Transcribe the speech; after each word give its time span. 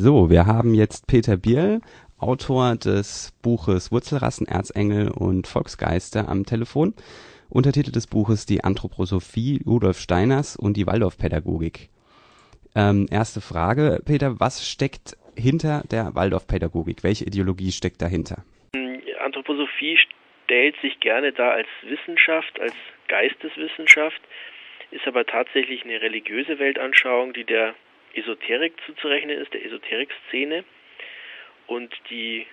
So, 0.00 0.30
wir 0.30 0.46
haben 0.46 0.74
jetzt 0.74 1.08
Peter 1.08 1.36
Bierl, 1.36 1.80
Autor 2.20 2.76
des 2.76 3.32
Buches 3.42 3.90
Wurzelrassen, 3.90 4.46
Erzengel 4.46 5.10
und 5.10 5.48
Volksgeister 5.48 6.28
am 6.28 6.46
Telefon. 6.46 6.94
Untertitel 7.50 7.90
des 7.90 8.06
Buches 8.06 8.46
Die 8.46 8.62
Anthroposophie 8.62 9.60
Rudolf 9.66 9.98
Steiners 9.98 10.54
und 10.54 10.76
die 10.76 10.86
Waldorfpädagogik. 10.86 11.88
Ähm, 12.76 13.08
erste 13.10 13.40
Frage, 13.40 14.00
Peter, 14.06 14.38
was 14.38 14.68
steckt 14.68 15.16
hinter 15.36 15.82
der 15.90 16.14
Waldorfpädagogik? 16.14 17.02
Welche 17.02 17.24
Ideologie 17.24 17.72
steckt 17.72 18.00
dahinter? 18.00 18.44
Anthroposophie 19.20 19.98
stellt 20.44 20.76
sich 20.80 21.00
gerne 21.00 21.32
da 21.32 21.50
als 21.50 21.66
Wissenschaft, 21.82 22.60
als 22.60 22.74
Geisteswissenschaft, 23.08 24.20
ist 24.92 25.08
aber 25.08 25.26
tatsächlich 25.26 25.82
eine 25.84 26.00
religiöse 26.00 26.60
Weltanschauung, 26.60 27.32
die 27.32 27.44
der 27.44 27.74
Esoterik 28.18 28.74
zuzurechnen 28.86 29.38
ist, 29.38 29.52
der 29.52 29.64
Esoterik-Szene 29.64 30.64
und 31.66 31.94
die 32.10 32.46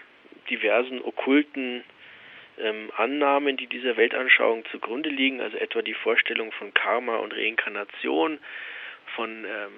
diversen 0.49 1.01
okkulten 1.01 1.83
ähm, 2.59 2.91
Annahmen, 2.95 3.57
die 3.57 3.67
dieser 3.67 3.97
Weltanschauung 3.97 4.65
zugrunde 4.71 5.09
liegen, 5.09 5.41
also 5.41 5.57
etwa 5.57 5.81
die 5.81 5.93
Vorstellung 5.93 6.51
von 6.53 6.73
Karma 6.73 7.17
und 7.17 7.33
Reinkarnation, 7.33 8.39
von 9.15 9.45
ähm, 9.45 9.71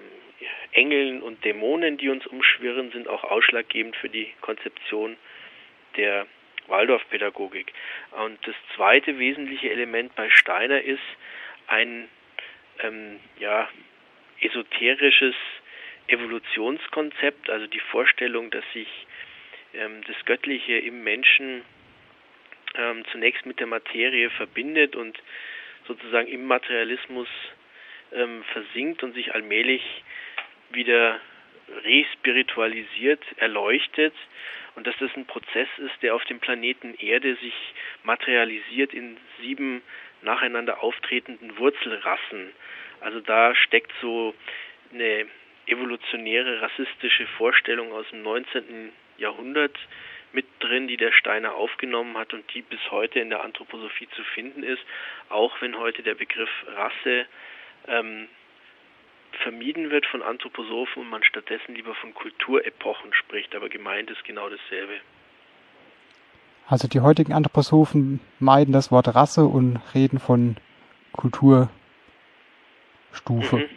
Engeln 0.71 1.21
und 1.21 1.43
Dämonen, 1.43 1.97
die 1.97 2.09
uns 2.09 2.25
umschwirren, 2.27 2.91
sind 2.91 3.07
auch 3.07 3.23
ausschlaggebend 3.23 3.95
für 3.95 4.09
die 4.09 4.31
Konzeption 4.41 5.17
der 5.95 6.27
Waldorfpädagogik. 6.67 7.73
Und 8.11 8.45
das 8.45 8.55
zweite 8.75 9.17
wesentliche 9.19 9.69
Element 9.69 10.15
bei 10.15 10.29
Steiner 10.29 10.81
ist 10.81 10.99
ein 11.67 12.07
ähm, 12.81 13.19
ja, 13.39 13.67
esoterisches 14.41 15.35
Evolutionskonzept, 16.07 17.49
also 17.49 17.67
die 17.67 17.79
Vorstellung, 17.79 18.49
dass 18.51 18.63
sich 18.73 18.87
ähm, 19.73 20.01
das 20.07 20.15
Göttliche 20.25 20.77
im 20.77 21.03
Menschen 21.03 21.63
ähm, 22.75 23.03
zunächst 23.11 23.45
mit 23.45 23.59
der 23.59 23.67
Materie 23.67 24.29
verbindet 24.31 24.95
und 24.95 25.17
sozusagen 25.87 26.27
im 26.27 26.45
Materialismus 26.45 27.27
ähm, 28.13 28.43
versinkt 28.51 29.03
und 29.03 29.13
sich 29.13 29.33
allmählich 29.33 29.81
wieder 30.71 31.19
respiritualisiert, 31.83 33.23
erleuchtet 33.37 34.13
und 34.75 34.87
dass 34.87 34.95
das 34.99 35.11
ein 35.15 35.25
Prozess 35.25 35.67
ist, 35.77 36.01
der 36.01 36.15
auf 36.15 36.23
dem 36.25 36.39
Planeten 36.39 36.95
Erde 36.95 37.35
sich 37.35 37.53
materialisiert 38.03 38.93
in 38.93 39.17
sieben 39.41 39.81
nacheinander 40.21 40.81
auftretenden 40.83 41.57
Wurzelrassen. 41.57 42.51
Also 43.01 43.19
da 43.19 43.55
steckt 43.55 43.91
so 44.01 44.33
eine 44.93 45.27
evolutionäre 45.67 46.61
rassistische 46.61 47.27
Vorstellung 47.37 47.91
aus 47.91 48.05
dem 48.11 48.23
19. 48.23 48.91
Jahrhundert 49.17 49.77
mit 50.33 50.45
drin, 50.59 50.87
die 50.87 50.97
der 50.97 51.11
Steiner 51.11 51.55
aufgenommen 51.55 52.17
hat 52.17 52.33
und 52.33 52.43
die 52.53 52.61
bis 52.61 52.79
heute 52.91 53.19
in 53.19 53.29
der 53.29 53.43
Anthroposophie 53.43 54.07
zu 54.15 54.23
finden 54.23 54.63
ist, 54.63 54.81
auch 55.29 55.61
wenn 55.61 55.77
heute 55.77 56.03
der 56.03 56.15
Begriff 56.15 56.49
Rasse 56.67 57.25
ähm, 57.87 58.27
vermieden 59.43 59.89
wird 59.89 60.05
von 60.05 60.21
Anthroposophen 60.21 61.03
und 61.03 61.09
man 61.09 61.23
stattdessen 61.23 61.75
lieber 61.75 61.95
von 61.95 62.13
Kulturepochen 62.13 63.13
spricht, 63.13 63.55
aber 63.55 63.69
gemeint 63.69 64.09
ist 64.09 64.23
genau 64.23 64.49
dasselbe. 64.49 64.93
Also 66.67 66.87
die 66.87 66.99
heutigen 66.99 67.33
Anthroposophen 67.33 68.19
meiden 68.39 68.73
das 68.73 68.91
Wort 68.91 69.07
Rasse 69.15 69.45
und 69.45 69.79
reden 69.93 70.19
von 70.19 70.57
Kulturstufe. 71.13 71.69
Mhm. 73.21 73.69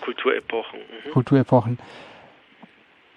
Kulturepochen. 0.00 0.80
Mhm. 0.80 1.10
Kulturepochen. 1.10 1.78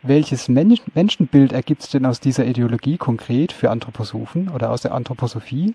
Welches 0.02 0.50
Men 0.50 0.78
Menschenbild 0.94 1.54
ergibt 1.54 1.82
es 1.82 1.90
denn 1.90 2.06
aus 2.06 2.20
dieser 2.20 2.44
Ideologie 2.46 2.98
konkret 2.98 3.54
für 3.54 3.70
Anthroposophen 3.70 4.50
oder 4.50 4.72
aus 4.72 4.82
der 4.82 4.92
Anthroposophie? 4.92 5.74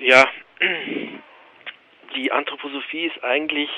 Ja, 0.00 0.28
die 2.14 2.30
Anthroposophie 2.30 3.06
ist 3.06 3.24
eigentlich, 3.24 3.70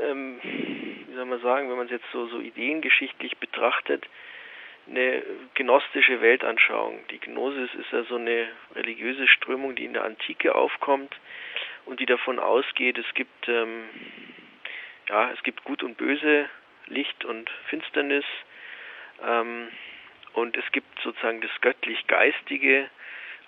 ähm, 0.00 0.38
wie 0.42 1.14
soll 1.14 1.24
man 1.24 1.40
sagen, 1.40 1.68
wenn 1.68 1.78
man 1.78 1.86
es 1.86 1.92
jetzt 1.92 2.06
so, 2.12 2.28
so 2.28 2.38
ideengeschichtlich 2.38 3.38
betrachtet, 3.38 4.06
eine 4.88 5.22
gnostische 5.54 6.20
Weltanschauung. 6.20 7.00
Die 7.10 7.18
Gnosis 7.18 7.70
ist 7.74 7.92
ja 7.92 8.04
so 8.04 8.16
eine 8.16 8.48
religiöse 8.74 9.26
Strömung, 9.28 9.74
die 9.74 9.84
in 9.84 9.92
der 9.92 10.04
Antike 10.04 10.54
aufkommt 10.54 11.14
und 11.86 12.00
die 12.00 12.06
davon 12.06 12.38
ausgeht, 12.38 12.98
es 12.98 13.14
gibt 13.14 13.48
ähm, 13.48 13.84
ja, 15.10 15.30
es 15.32 15.42
gibt 15.42 15.64
Gut 15.64 15.82
und 15.82 15.96
Böse, 15.96 16.48
Licht 16.86 17.24
und 17.24 17.50
Finsternis. 17.68 18.24
Ähm, 19.26 19.68
und 20.34 20.56
es 20.56 20.64
gibt 20.70 21.00
sozusagen 21.02 21.40
das 21.40 21.50
göttlich-geistige 21.60 22.88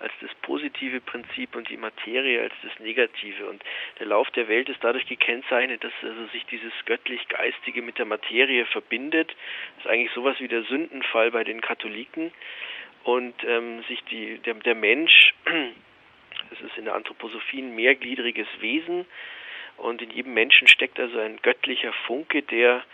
als 0.01 0.13
das 0.21 0.35
positive 0.43 1.01
Prinzip 1.01 1.55
und 1.55 1.69
die 1.69 1.77
Materie 1.77 2.43
als 2.43 2.53
das 2.65 2.77
negative. 2.81 3.47
Und 3.47 3.63
der 4.01 4.07
Lauf 4.07 4.29
der 4.33 4.49
Welt 4.49 4.69
ist 4.69 4.83
dadurch 4.83 5.07
gekennzeichnet, 5.07 5.85
dass 5.85 5.93
also 6.03 6.27
sich 6.33 6.45
dieses 6.47 6.73
göttlich-geistige 6.87 7.83
mit 7.83 7.99
der 7.99 8.07
Materie 8.07 8.67
verbindet. 8.67 9.29
Das 9.77 9.85
ist 9.85 9.91
eigentlich 9.91 10.11
sowas 10.13 10.41
wie 10.41 10.49
der 10.49 10.65
Sündenfall 10.65 11.31
bei 11.31 11.45
den 11.45 11.61
Katholiken. 11.61 12.33
Und 13.05 13.35
ähm, 13.45 13.85
sich 13.85 14.03
die, 14.05 14.39
der, 14.39 14.55
der 14.55 14.75
Mensch, 14.75 15.35
das 16.53 16.61
ist 16.61 16.79
in 16.79 16.85
der 16.85 16.95
Anthroposophie 16.95 17.63
ein 17.63 17.75
mehrgliedriges 17.75 18.49
Wesen, 18.61 19.07
und 19.79 20.03
in 20.03 20.11
jedem 20.11 20.35
Menschen 20.35 20.69
steckt 20.69 21.01
also 21.01 21.19
ein 21.19 21.39
göttlicher 21.43 21.93
Funke, 22.07 22.43
der 22.43 22.85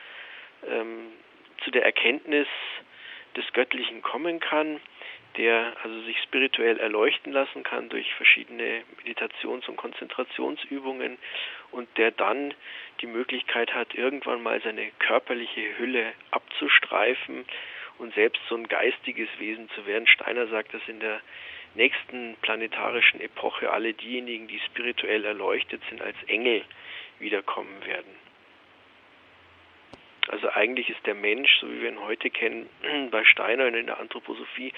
ähm, 0.67 1.13
zu 1.63 1.71
der 1.71 1.85
Erkenntnis 1.85 2.47
des 3.37 3.45
Göttlichen 3.53 4.03
kommen 4.03 4.41
kann, 4.41 4.81
der 5.37 5.77
also 5.83 6.01
sich 6.03 6.21
spirituell 6.23 6.79
erleuchten 6.79 7.33
lassen 7.33 7.63
kann 7.63 7.89
durch 7.89 8.13
verschiedene 8.15 8.83
Meditations- 9.05 9.69
und 9.69 9.77
Konzentrationsübungen 9.77 11.19
und 11.71 11.89
der 11.99 12.11
dann 12.11 12.55
die 13.01 13.07
Möglichkeit 13.07 13.75
hat, 13.75 13.95
irgendwann 13.95 14.43
mal 14.43 14.61
seine 14.63 14.91
körperliche 14.99 15.79
Hülle 15.79 16.13
abzustreifen 16.31 17.45
und 17.99 18.15
selbst 18.15 18.41
so 18.49 18.57
ein 18.57 18.69
geistiges 18.69 19.29
Wesen 19.39 19.69
zu 19.71 19.87
werden. 19.87 20.07
Steiner 20.07 20.47
sagt 20.47 20.73
dass 20.73 20.89
in 20.89 21.01
der 21.01 21.21
nächsten 21.79 22.37
planetarischen 22.43 23.21
Epoche 23.21 23.71
alle 23.71 23.95
diejenigen, 23.95 24.49
die 24.49 24.61
spirituell 24.67 25.25
erleuchtet 25.25 25.81
sind, 25.89 26.03
als 26.03 26.17
Engel 26.27 26.63
wiederkommen 27.19 27.87
werden. 27.87 28.13
Also 30.29 30.51
eigentlich 30.51 30.91
ist 30.91 31.07
der 31.07 31.15
Mensch, 31.15 31.49
so 31.61 31.71
wie 31.71 31.81
wir 31.81 31.89
ihn 31.89 32.01
heute 32.01 32.29
kennen, 32.29 32.69
bei 33.11 33.25
Steiner 33.25 33.67
und 33.67 33.75
in 33.75 33.87
der 33.87 33.99
Anthroposophie 33.99 34.73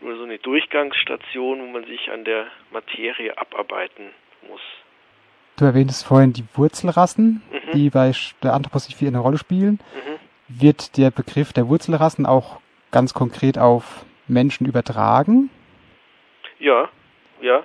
nur 0.00 0.16
so 0.16 0.24
eine 0.24 0.38
Durchgangsstation, 0.38 1.60
wo 1.62 1.66
man 1.66 1.86
sich 1.86 2.10
an 2.10 2.24
der 2.24 2.48
Materie 2.70 3.36
abarbeiten 3.38 4.10
muss. 4.46 4.60
Du 5.56 5.64
erwähntest 5.64 6.06
vorhin 6.06 6.32
die 6.32 6.44
Wurzelrassen, 6.54 7.42
mhm. 7.50 7.72
die 7.72 7.90
bei 7.90 8.12
der 8.42 8.54
Anthroposophie 8.54 9.06
eine 9.06 9.18
Rolle 9.18 9.38
spielen. 9.38 9.78
Mhm. 9.94 10.60
Wird 10.60 10.96
der 10.98 11.10
Begriff 11.10 11.52
der 11.52 11.68
Wurzelrassen 11.68 12.26
auch 12.26 12.60
ganz 12.90 13.14
konkret 13.14 13.56
auf 13.56 14.04
Menschen 14.26 14.66
übertragen? 14.66 15.50
Ja, 16.60 16.88
ja. 17.40 17.64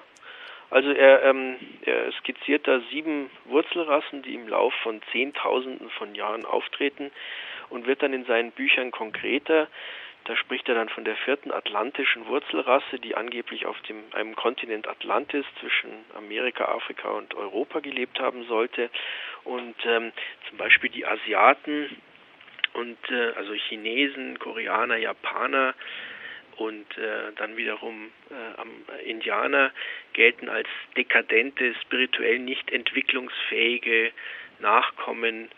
Also 0.72 0.92
er, 0.92 1.24
ähm, 1.24 1.58
er 1.84 2.12
skizziert 2.14 2.68
da 2.68 2.82
sieben 2.90 3.30
Wurzelrassen, 3.46 4.24
die 4.24 4.34
im 4.34 4.48
Lauf 4.48 4.74
von 4.82 5.02
Zehntausenden 5.12 5.90
von 5.92 6.16
Jahren 6.16 6.46
auftreten 6.46 7.12
und 7.70 7.86
wird 7.86 8.02
dann 8.02 8.14
in 8.14 8.26
seinen 8.26 8.52
Büchern 8.52 8.92
konkreter. 8.92 9.68
Da 10.24 10.36
spricht 10.36 10.68
er 10.68 10.76
dann 10.76 10.90
von 10.90 11.06
der 11.06 11.16
vierten 11.18 11.52
atlantischen 11.52 12.26
Wurzelrasse, 12.26 13.00
die 13.00 13.16
angeblich 13.16 13.68
auf 13.68 13.80
dem, 13.82 14.04
einem 14.14 14.36
Kontinent 14.36 14.88
Atlantis 14.88 15.46
zwischen 15.60 15.92
Amerika, 16.16 16.66
Afrika 16.66 17.10
und 17.10 17.36
Europa 17.36 17.80
gelebt 17.80 18.20
haben 18.20 18.44
sollte. 18.46 18.90
Und 19.44 19.76
ähm, 19.86 20.12
zum 20.50 20.58
Beispiel 20.58 20.90
die 20.90 21.06
Asiaten 21.06 21.96
und 22.74 22.98
äh, 23.12 23.34
also 23.36 23.54
Chinesen, 23.54 24.40
Koreaner, 24.40 24.98
Japaner, 24.98 25.76
und 26.58 26.98
äh, 26.98 27.32
dann 27.36 27.58
wiederum 27.58 28.12
äh, 28.30 28.60
am 28.60 28.70
Indianer 29.06 29.72
gelten 30.14 30.50
als 30.50 30.68
dekadente, 30.96 31.74
spirituell 31.82 32.40
nicht 32.40 32.72
entwicklungsfähige 32.72 34.12
Nachkommen 34.60 35.50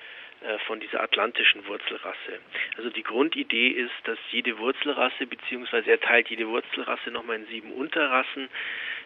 äh, 0.42 0.60
von 0.68 0.80
dieser 0.80 1.02
atlantischen 1.02 1.66
Wurzelrasse. 1.66 2.40
Also 2.78 2.92
die 2.92 3.02
Grundidee 3.02 3.70
ist, 3.70 3.94
dass 4.04 4.20
jede 4.32 4.60
Wurzelrasse, 4.60 5.26
beziehungsweise 5.26 5.90
er 5.90 6.00
teilt 6.00 6.30
jede 6.30 6.48
Wurzelrasse 6.48 7.10
nochmal 7.10 7.38
in 7.38 7.48
sieben 7.48 7.72
Unterrassen, 7.72 8.48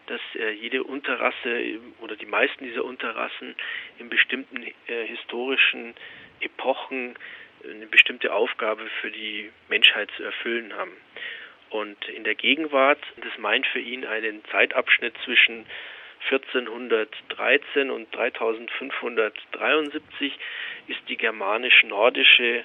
dass 0.06 0.20
äh, 0.34 0.50
jede 0.50 0.84
Unterrasse 0.84 1.80
oder 2.00 2.16
die 2.16 2.26
meisten 2.26 2.64
dieser 2.64 2.84
Unterrassen 2.84 3.54
in 3.98 4.10
bestimmten 4.10 4.62
äh, 4.62 5.06
historischen 5.06 5.94
Epochen 6.40 7.16
eine 7.64 7.86
bestimmte 7.86 8.32
Aufgabe 8.34 8.86
für 9.00 9.10
die 9.10 9.50
Menschheit 9.68 10.10
zu 10.16 10.24
erfüllen 10.24 10.74
haben. 10.74 10.92
Und 11.72 12.08
in 12.10 12.24
der 12.24 12.34
Gegenwart, 12.34 13.00
das 13.16 13.38
meint 13.38 13.66
für 13.66 13.80
ihn 13.80 14.04
einen 14.04 14.44
Zeitabschnitt 14.50 15.14
zwischen 15.24 15.64
1413 16.30 17.90
und 17.90 18.14
3573, 18.14 20.38
ist 20.88 21.00
die 21.08 21.16
germanisch-nordische 21.16 22.64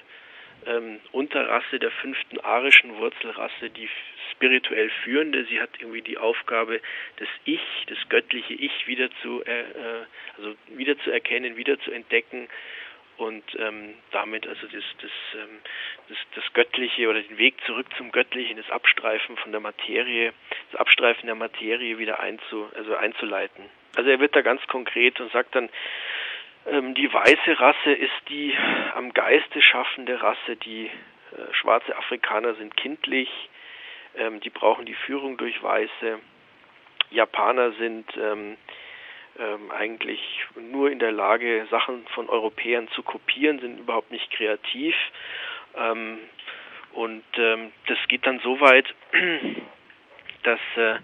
ähm, 0.66 1.00
Unterrasse 1.12 1.78
der 1.78 1.90
fünften 1.90 2.38
arischen 2.40 2.98
Wurzelrasse, 2.98 3.70
die 3.70 3.88
spirituell 4.32 4.90
führende. 5.02 5.46
Sie 5.46 5.58
hat 5.60 5.70
irgendwie 5.78 6.02
die 6.02 6.18
Aufgabe, 6.18 6.82
das 7.16 7.28
Ich, 7.46 7.62
das 7.86 7.96
göttliche 8.10 8.52
Ich 8.52 8.86
wieder 8.86 9.08
zu, 9.22 9.42
äh, 9.44 9.60
äh 9.60 10.04
also 10.36 10.54
wieder 10.68 10.98
zu 10.98 11.10
erkennen, 11.10 11.56
wieder 11.56 11.80
zu 11.80 11.92
entdecken 11.92 12.50
und 13.18 13.44
ähm, 13.58 13.94
damit 14.12 14.46
also 14.46 14.66
das, 14.66 14.84
das, 15.02 15.10
ähm, 15.34 15.58
das, 16.08 16.18
das 16.36 16.52
Göttliche 16.54 17.08
oder 17.08 17.20
den 17.20 17.36
Weg 17.36 17.54
zurück 17.66 17.86
zum 17.96 18.12
Göttlichen, 18.12 18.56
das 18.56 18.70
Abstreifen 18.70 19.36
von 19.36 19.52
der 19.52 19.60
Materie, 19.60 20.32
das 20.70 20.80
Abstreifen 20.80 21.26
der 21.26 21.34
Materie 21.34 21.98
wieder 21.98 22.20
einzu, 22.20 22.68
also 22.74 22.94
einzuleiten. 22.96 23.64
Also 23.96 24.10
er 24.10 24.20
wird 24.20 24.36
da 24.36 24.42
ganz 24.42 24.64
konkret 24.68 25.20
und 25.20 25.32
sagt 25.32 25.54
dann, 25.54 25.68
ähm, 26.66 26.94
die 26.94 27.12
weiße 27.12 27.60
Rasse 27.60 27.92
ist 27.92 28.28
die 28.28 28.56
am 28.94 29.12
Geiste 29.12 29.60
schaffende 29.62 30.22
Rasse, 30.22 30.56
die 30.56 30.86
äh, 30.86 31.52
schwarze 31.52 31.96
Afrikaner 31.96 32.54
sind 32.54 32.76
kindlich, 32.76 33.28
ähm, 34.16 34.40
die 34.40 34.50
brauchen 34.50 34.86
die 34.86 34.94
Führung 34.94 35.36
durch 35.36 35.60
Weiße, 35.62 36.20
Japaner 37.10 37.72
sind 37.72 38.06
ähm, 38.16 38.56
ähm, 39.38 39.70
eigentlich 39.70 40.20
nur 40.56 40.90
in 40.90 40.98
der 40.98 41.12
Lage, 41.12 41.66
Sachen 41.70 42.06
von 42.08 42.28
Europäern 42.28 42.88
zu 42.88 43.02
kopieren, 43.02 43.60
sind 43.60 43.78
überhaupt 43.78 44.10
nicht 44.10 44.30
kreativ. 44.32 44.94
Ähm, 45.76 46.18
und 46.92 47.24
ähm, 47.36 47.72
das 47.86 47.98
geht 48.08 48.26
dann 48.26 48.40
so 48.40 48.60
weit, 48.60 48.92
dass 50.42 50.60
äh, 50.76 50.96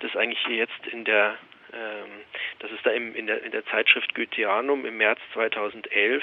das 0.00 0.16
eigentlich 0.16 0.46
jetzt 0.48 0.86
in 0.92 1.04
der 1.04 1.36
ähm, 1.72 2.10
das 2.58 2.70
ist 2.72 2.84
da 2.84 2.90
im, 2.90 3.14
in, 3.14 3.26
der, 3.26 3.42
in 3.42 3.52
der 3.52 3.64
Zeitschrift 3.66 4.14
Goetheanum 4.14 4.84
im 4.84 4.96
März 4.96 5.20
2011, 5.34 6.22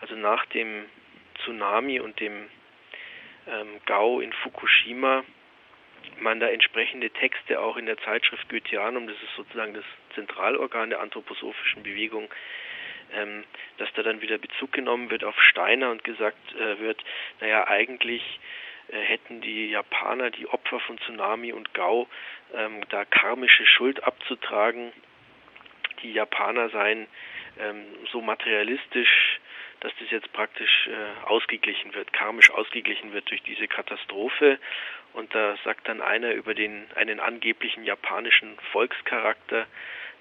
also 0.00 0.14
nach 0.14 0.44
dem 0.46 0.84
Tsunami 1.42 2.00
und 2.00 2.20
dem 2.20 2.48
ähm, 3.46 3.80
Gau 3.86 4.20
in 4.20 4.32
Fukushima, 4.32 5.24
man 6.20 6.40
da 6.40 6.48
entsprechende 6.48 7.10
Texte 7.10 7.60
auch 7.60 7.76
in 7.76 7.86
der 7.86 7.98
Zeitschrift 7.98 8.48
Goetheanum, 8.48 9.06
das 9.06 9.16
ist 9.16 9.34
sozusagen 9.36 9.74
das 9.74 9.84
Zentralorgan 10.14 10.90
der 10.90 11.00
anthroposophischen 11.00 11.82
Bewegung, 11.82 12.28
ähm, 13.12 13.44
dass 13.78 13.88
da 13.94 14.02
dann 14.02 14.20
wieder 14.20 14.38
Bezug 14.38 14.72
genommen 14.72 15.10
wird 15.10 15.24
auf 15.24 15.40
Steiner 15.42 15.90
und 15.90 16.04
gesagt 16.04 16.54
äh, 16.54 16.78
wird, 16.78 17.02
naja, 17.40 17.66
eigentlich 17.66 18.40
äh, 18.88 18.98
hätten 18.98 19.40
die 19.40 19.70
Japaner, 19.70 20.30
die 20.30 20.46
Opfer 20.46 20.80
von 20.80 20.98
Tsunami 20.98 21.52
und 21.52 21.74
Gau, 21.74 22.08
ähm, 22.54 22.80
da 22.90 23.04
karmische 23.04 23.66
Schuld 23.66 24.02
abzutragen. 24.04 24.92
Die 26.02 26.12
Japaner 26.12 26.70
seien 26.70 27.06
ähm, 27.58 27.84
so 28.12 28.20
materialistisch, 28.20 29.40
dass 29.80 29.92
das 30.00 30.10
jetzt 30.10 30.32
praktisch 30.32 30.88
äh, 30.88 31.26
ausgeglichen 31.26 31.94
wird, 31.94 32.12
karmisch 32.12 32.50
ausgeglichen 32.50 33.12
wird 33.12 33.30
durch 33.30 33.42
diese 33.42 33.68
Katastrophe. 33.68 34.58
Und 35.18 35.34
da 35.34 35.56
sagt 35.64 35.88
dann 35.88 36.00
einer 36.00 36.30
über 36.34 36.54
den 36.54 36.86
einen 36.94 37.18
angeblichen 37.18 37.82
japanischen 37.82 38.56
Volkscharakter, 38.70 39.66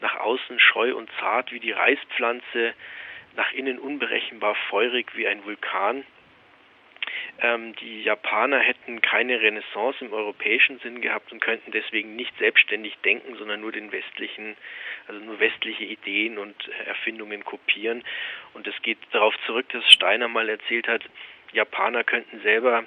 nach 0.02 0.16
außen 0.16 0.60
scheu 0.60 0.96
und 0.96 1.08
zart 1.20 1.52
wie 1.52 1.60
die 1.60 1.72
Reispflanze, 1.72 2.74
nach 3.36 3.52
innen 3.52 3.78
unberechenbar 3.78 4.56
feurig 4.72 5.16
wie 5.16 5.28
ein 5.28 5.46
Vulkan. 5.46 6.04
Ähm, 7.40 7.76
die 7.76 8.02
Japaner 8.02 8.58
hätten 8.58 9.00
keine 9.02 9.40
Renaissance 9.40 10.04
im 10.04 10.14
europäischen 10.14 10.80
Sinn 10.80 11.00
gehabt 11.00 11.32
und 11.32 11.42
könnten 11.42 11.72
deswegen 11.72 12.16
nicht 12.16 12.36
selbstständig 12.40 12.98
denken, 13.06 13.36
sondern 13.36 13.62
nur 13.62 13.72
den 13.72 13.92
westlichen, 13.92 14.58
also 15.08 15.24
nur 15.24 15.40
westliche 15.40 15.84
Ideen 15.84 16.40
und 16.40 16.56
Erfindungen 16.88 17.46
kopieren. 17.46 18.04
Und 18.56 18.66
es 18.66 18.82
geht 18.82 18.98
darauf 19.12 19.36
zurück, 19.46 19.70
dass 19.70 19.88
Steiner 19.94 20.28
mal 20.28 20.50
erzählt 20.50 20.88
hat, 20.88 21.04
Japaner 21.54 22.04
könnten 22.04 22.42
selber 22.42 22.84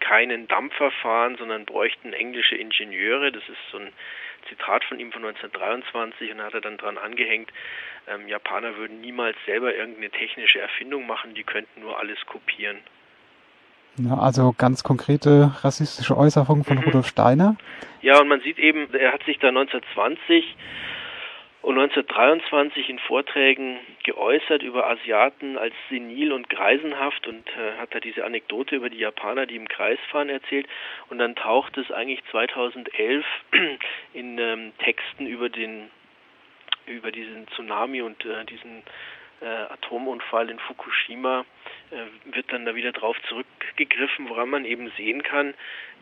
keinen 0.00 0.48
Dampfer 0.48 0.90
fahren, 0.90 1.36
sondern 1.36 1.64
bräuchten 1.64 2.12
englische 2.12 2.56
Ingenieure. 2.56 3.32
Das 3.32 3.42
ist 3.48 3.58
so 3.70 3.78
ein 3.78 3.92
Zitat 4.48 4.84
von 4.84 4.98
ihm 4.98 5.12
von 5.12 5.24
1923 5.24 6.32
und 6.32 6.38
da 6.38 6.44
hat 6.44 6.54
er 6.54 6.60
dann 6.60 6.78
dran 6.78 6.98
angehängt, 6.98 7.52
ähm, 8.08 8.26
Japaner 8.26 8.76
würden 8.76 9.00
niemals 9.00 9.36
selber 9.46 9.74
irgendeine 9.74 10.10
technische 10.10 10.60
Erfindung 10.60 11.06
machen, 11.06 11.34
die 11.34 11.44
könnten 11.44 11.80
nur 11.80 11.98
alles 11.98 12.18
kopieren. 12.26 12.78
Ja, 13.96 14.16
also 14.18 14.54
ganz 14.56 14.82
konkrete 14.82 15.52
rassistische 15.62 16.16
Äußerungen 16.16 16.64
von 16.64 16.78
mhm. 16.78 16.84
Rudolf 16.84 17.06
Steiner. 17.06 17.56
Ja, 18.00 18.20
und 18.20 18.28
man 18.28 18.40
sieht 18.40 18.58
eben, 18.58 18.92
er 18.94 19.12
hat 19.12 19.22
sich 19.24 19.38
da 19.38 19.48
1920 19.48 20.56
und 21.62 21.78
1923 21.78 22.88
in 22.88 22.98
Vorträgen 23.00 23.78
geäußert 24.04 24.62
über 24.62 24.86
Asiaten 24.86 25.58
als 25.58 25.74
senil 25.90 26.32
und 26.32 26.48
greisenhaft 26.48 27.26
und 27.26 27.46
äh, 27.48 27.78
hat 27.78 27.94
da 27.94 28.00
diese 28.00 28.24
Anekdote 28.24 28.76
über 28.76 28.88
die 28.88 28.98
Japaner, 28.98 29.44
die 29.46 29.56
im 29.56 29.68
Kreis 29.68 29.98
fahren, 30.10 30.30
erzählt. 30.30 30.66
Und 31.10 31.18
dann 31.18 31.36
taucht 31.36 31.76
es 31.76 31.90
eigentlich 31.90 32.22
2011 32.30 33.26
in 34.14 34.38
ähm, 34.38 34.72
Texten 34.78 35.26
über 35.26 35.48
den 35.48 35.90
über 36.86 37.12
diesen 37.12 37.46
Tsunami 37.48 38.02
und 38.02 38.24
äh, 38.24 38.44
diesen 38.46 38.82
äh, 39.40 39.46
Atomunfall 39.46 40.50
in 40.50 40.58
Fukushima 40.58 41.44
äh, 41.90 42.34
wird 42.34 42.52
dann 42.52 42.64
da 42.64 42.74
wieder 42.74 42.92
drauf 42.92 43.16
zurückgegriffen, 43.28 44.28
woran 44.28 44.50
man 44.50 44.64
eben 44.64 44.90
sehen 44.96 45.22
kann, 45.22 45.54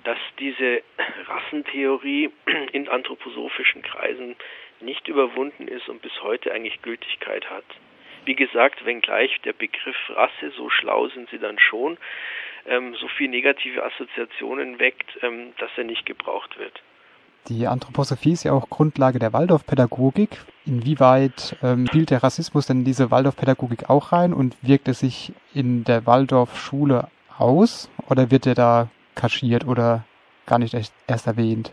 dass 0.05 0.19
diese 0.39 0.83
Rassentheorie 1.27 2.31
in 2.73 2.89
anthroposophischen 2.89 3.83
Kreisen 3.83 4.37
nicht 4.81 5.09
überwunden 5.09 5.69
ist 5.69 5.89
und 5.89 6.03
bis 6.03 6.13
heute 6.23 6.53
eigentlich 6.53 6.83
Gültigkeit 6.83 7.49
hat. 7.51 7.65
Wie 8.25 8.35
gesagt, 8.35 8.85
wenngleich 8.85 9.41
der 9.45 9.53
Begriff 9.53 9.97
Rasse, 10.11 10.51
so 10.57 10.69
schlau 10.71 11.09
sind 11.09 11.31
sie 11.31 11.39
dann 11.39 11.59
schon, 11.59 11.97
ähm, 12.67 12.95
so 13.01 13.09
viel 13.09 13.29
negative 13.29 13.83
Assoziationen 13.83 14.79
weckt, 14.79 15.07
ähm, 15.23 15.53
dass 15.59 15.71
er 15.77 15.85
nicht 15.85 16.05
gebraucht 16.05 16.59
wird. 16.59 16.83
Die 17.49 17.67
Anthroposophie 17.67 18.33
ist 18.33 18.45
ja 18.45 18.53
auch 18.53 18.69
Grundlage 18.69 19.19
der 19.19 19.33
Waldorfpädagogik. 19.33 20.31
Inwieweit 20.67 21.57
ähm, 21.63 21.87
spielt 21.87 22.11
der 22.11 22.23
Rassismus 22.23 22.67
denn 22.67 22.81
in 22.81 22.85
diese 22.85 23.11
Waldorfpädagogik 23.11 23.89
auch 23.89 24.13
rein 24.13 24.35
und 24.35 24.57
wirkt 24.61 24.89
es 24.89 25.01
sich 25.01 25.33
in 25.55 25.85
der 25.85 26.05
Waldorfschule 26.05 27.09
aus 27.39 27.91
oder 28.11 28.31
wird 28.31 28.47
er 28.47 28.55
da 28.55 28.91
kaschiert 29.15 29.67
oder 29.67 30.05
gar 30.45 30.59
nicht 30.59 30.75
erst 30.75 31.27
erwähnt? 31.27 31.73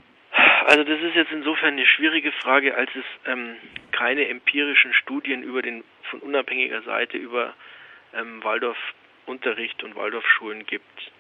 Also 0.65 0.83
das 0.83 0.99
ist 0.99 1.13
jetzt 1.13 1.31
insofern 1.31 1.73
eine 1.73 1.85
schwierige 1.85 2.31
Frage, 2.31 2.75
als 2.75 2.89
es 2.95 3.05
ähm, 3.27 3.55
keine 3.91 4.27
empirischen 4.29 4.95
Studien 4.95 5.43
über 5.43 5.61
den 5.61 5.83
von 6.09 6.21
unabhängiger 6.21 6.81
Seite 6.81 7.17
über 7.17 7.53
ähm, 8.15 8.43
Waldorfunterricht 8.43 9.83
und 9.83 9.95
Waldorfschulen 9.95 10.65
gibt. 10.65 11.11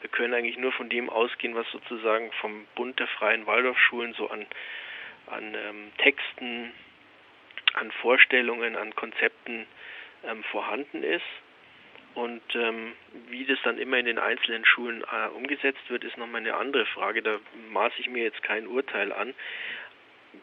Wir 0.00 0.10
können 0.10 0.32
eigentlich 0.32 0.58
nur 0.58 0.70
von 0.70 0.88
dem 0.88 1.10
ausgehen, 1.10 1.56
was 1.56 1.68
sozusagen 1.72 2.30
vom 2.40 2.68
Bund 2.76 3.00
der 3.00 3.08
freien 3.08 3.46
Waldorfschulen 3.46 4.14
so 4.14 4.30
an, 4.30 4.46
an 5.26 5.56
ähm, 5.56 5.90
Texten, 5.98 6.70
an 7.74 7.90
Vorstellungen, 8.00 8.76
an 8.76 8.94
Konzepten 8.94 9.66
ähm, 10.22 10.44
vorhanden 10.52 11.02
ist. 11.02 11.24
Und 12.16 12.42
ähm, 12.54 12.94
wie 13.28 13.44
das 13.44 13.58
dann 13.62 13.76
immer 13.76 13.98
in 13.98 14.06
den 14.06 14.18
einzelnen 14.18 14.64
Schulen 14.64 15.04
äh, 15.04 15.28
umgesetzt 15.36 15.82
wird, 15.88 16.02
ist 16.02 16.16
nochmal 16.16 16.40
eine 16.40 16.54
andere 16.54 16.86
Frage. 16.86 17.22
Da 17.22 17.38
maße 17.72 17.96
ich 17.98 18.08
mir 18.08 18.24
jetzt 18.24 18.42
kein 18.42 18.66
Urteil 18.66 19.12
an. 19.12 19.34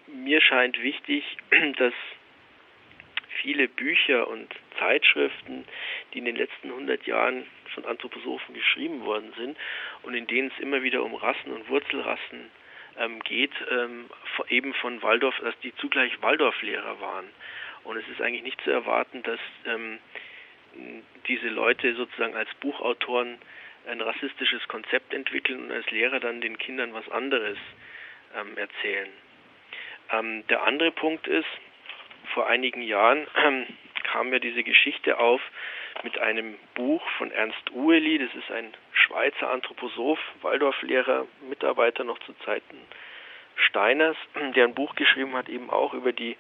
Mir 0.06 0.40
scheint 0.40 0.80
wichtig, 0.84 1.26
dass 1.78 1.94
viele 3.42 3.68
Bücher 3.68 4.28
und 4.28 4.54
Zeitschriften, 4.78 5.66
die 6.14 6.20
in 6.20 6.26
den 6.26 6.36
letzten 6.36 6.70
100 6.70 7.08
Jahren 7.08 7.48
von 7.74 7.86
Anthroposophen 7.86 8.54
geschrieben 8.54 9.04
worden 9.04 9.34
sind 9.36 9.58
und 10.04 10.14
in 10.14 10.28
denen 10.28 10.52
es 10.56 10.62
immer 10.62 10.84
wieder 10.84 11.04
um 11.04 11.16
Rassen 11.16 11.52
und 11.54 11.68
Wurzelrassen 11.70 12.52
ähm, 13.00 13.20
geht, 13.24 13.54
ähm, 13.72 14.12
eben 14.50 14.76
von 14.76 15.02
Waldorf, 15.02 15.40
dass 15.42 15.58
die 15.62 15.76
zugleich 15.78 16.22
Waldorflehrer 16.22 17.02
waren. 17.02 17.26
Und 17.84 17.98
es 17.98 18.08
ist 18.10 18.22
eigentlich 18.22 18.44
nicht 18.44 18.62
zu 18.62 18.70
erwarten, 18.70 19.24
dass 19.24 19.40
ähm, 19.66 19.98
diese 21.28 21.48
Leute 21.48 21.94
sozusagen 21.96 22.36
als 22.36 22.54
Buchautoren 22.56 23.38
ein 23.88 24.02
rassistisches 24.02 24.68
Konzept 24.68 25.14
entwickeln 25.14 25.66
und 25.66 25.72
als 25.72 25.90
Lehrer 25.92 26.20
dann 26.20 26.42
den 26.42 26.58
Kindern 26.58 26.94
was 26.94 27.10
anderes 27.10 27.58
ähm, 28.36 28.58
erzählen. 28.58 29.10
Ähm, 30.12 30.48
der 30.48 30.64
andere 30.64 30.92
Punkt 30.92 31.28
ist, 31.28 31.48
vor 32.34 32.48
einigen 32.48 32.82
Jahren 32.82 33.28
ähm, 33.36 33.68
kam 34.04 34.32
ja 34.32 34.40
diese 34.40 34.64
Geschichte 34.64 35.18
auf 35.18 35.42
mit 36.04 36.18
einem 36.20 36.56
Buch 36.76 37.08
von 37.18 37.32
Ernst 37.32 37.72
Ueli, 37.72 38.18
das 38.18 38.34
ist 38.36 38.52
ein 38.52 38.74
Schweizer 38.94 39.50
Anthroposoph, 39.52 40.20
Waldorflehrer, 40.42 41.28
Mitarbeiter 41.48 42.04
noch 42.04 42.20
zu 42.20 42.34
Zeiten 42.46 42.78
Steiners, 43.56 44.18
der 44.56 44.66
ein 44.66 44.74
Buch 44.74 44.96
geschrieben 44.96 45.36
hat, 45.36 45.48
eben 45.48 45.70
auch 45.70 45.94
über 45.94 46.12
die 46.12 46.36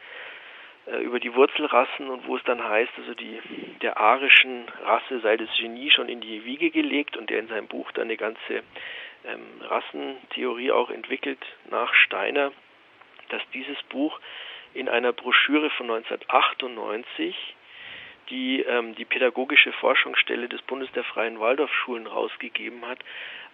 über 1.02 1.20
die 1.20 1.34
Wurzelrassen 1.34 2.10
und 2.10 2.28
wo 2.28 2.36
es 2.36 2.44
dann 2.44 2.63
heißt, 2.63 2.92
also 2.98 3.13
die 3.13 3.40
der 3.82 3.98
arischen 3.98 4.66
Rasse 4.84 5.20
sei 5.22 5.38
das 5.38 5.50
Genie 5.58 5.90
schon 5.92 6.10
in 6.10 6.20
die 6.20 6.44
Wiege 6.44 6.72
gelegt 6.72 7.16
und 7.16 7.30
der 7.30 7.40
in 7.40 7.48
seinem 7.48 7.68
Buch 7.68 7.92
dann 7.94 8.06
eine 8.06 8.18
ganze 8.18 8.63
ähm, 9.25 9.62
Rassentheorie 9.62 10.72
auch 10.72 10.90
entwickelt 10.90 11.40
nach 11.70 11.94
Steiner, 11.94 12.52
dass 13.30 13.42
dieses 13.54 13.82
Buch 13.84 14.20
in 14.74 14.90
einer 14.90 15.13
Broschüre 15.13 15.70
von 15.70 15.90
1998 15.90 17.56
die 18.30 18.62
ähm, 18.62 18.96
die 18.96 19.06
pädagogische 19.06 19.72
Forschungsstelle 19.74 20.50
des 20.50 20.62
Bundes 20.63 20.92
der 20.94 21.04
Freien 21.04 21.40
Waldorfschulen 21.40 22.08
rausgegeben 22.08 22.86
hat, 22.86 23.00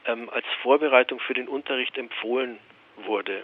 ähm, 0.06 0.30
als 0.30 0.46
Vorbereitung 0.62 1.20
für 1.20 1.34
den 1.34 1.48
Unterricht 1.48 1.98
empfohlen 1.98 2.60
wurde. 2.98 3.44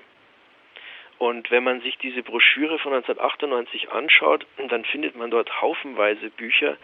Und 1.17 1.49
wenn 1.49 1.63
man 1.63 1.81
sich 1.81 1.97
diese 1.97 2.23
Broschüre 2.23 2.77
von 2.79 2.93
1998 2.93 3.91
anschaut, 3.91 4.45
dann 4.69 4.83
findet 4.85 5.15
man 5.15 5.31
dort 5.31 5.61
haufenweise 5.61 6.29
Bücher, 6.29 6.77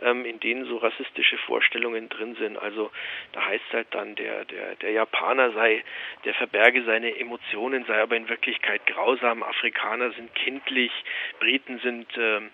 ähm, 0.00 0.24
in 0.24 0.40
denen 0.40 0.64
so 0.64 0.78
rassistische 0.78 1.36
Vorstellungen 1.38 2.08
drin 2.08 2.36
sind. 2.36 2.56
Also 2.56 2.90
da 3.32 3.46
heißt 3.46 3.64
es 3.68 3.74
halt 3.74 3.88
dann, 3.90 4.14
der, 4.14 4.44
der, 4.46 4.76
der 4.76 4.90
Japaner 4.92 5.52
sei, 5.52 5.84
der 6.24 6.34
verberge 6.34 6.84
seine 6.84 7.18
Emotionen, 7.18 7.84
sei 7.84 8.00
aber 8.00 8.16
in 8.16 8.28
Wirklichkeit 8.28 8.86
grausam, 8.86 9.42
Afrikaner 9.42 10.10
sind 10.12 10.34
kindlich, 10.34 10.92
Briten 11.38 11.78
sind 11.80 12.06
ähm, 12.16 12.50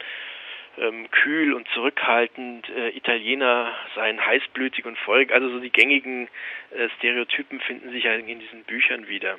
ähm, 0.79 1.11
kühl 1.11 1.53
und 1.55 1.69
zurückhaltend, 1.69 2.69
äh, 2.71 2.91
Italiener 2.91 3.75
seien 3.95 4.25
heißblütig 4.25 4.87
und 4.87 4.99
feurig. 4.99 5.33
Also 5.33 5.51
so 5.51 5.61
die 5.61 5.71
gängigen 5.71 6.29
äh, 6.71 6.89
Stereotypen 6.97 7.61
finden 7.61 7.91
sich 7.91 8.05
ja 8.05 8.15
in 8.15 8.41
diesen 8.41 8.65
Büchern 8.65 9.07
wieder. 9.09 9.39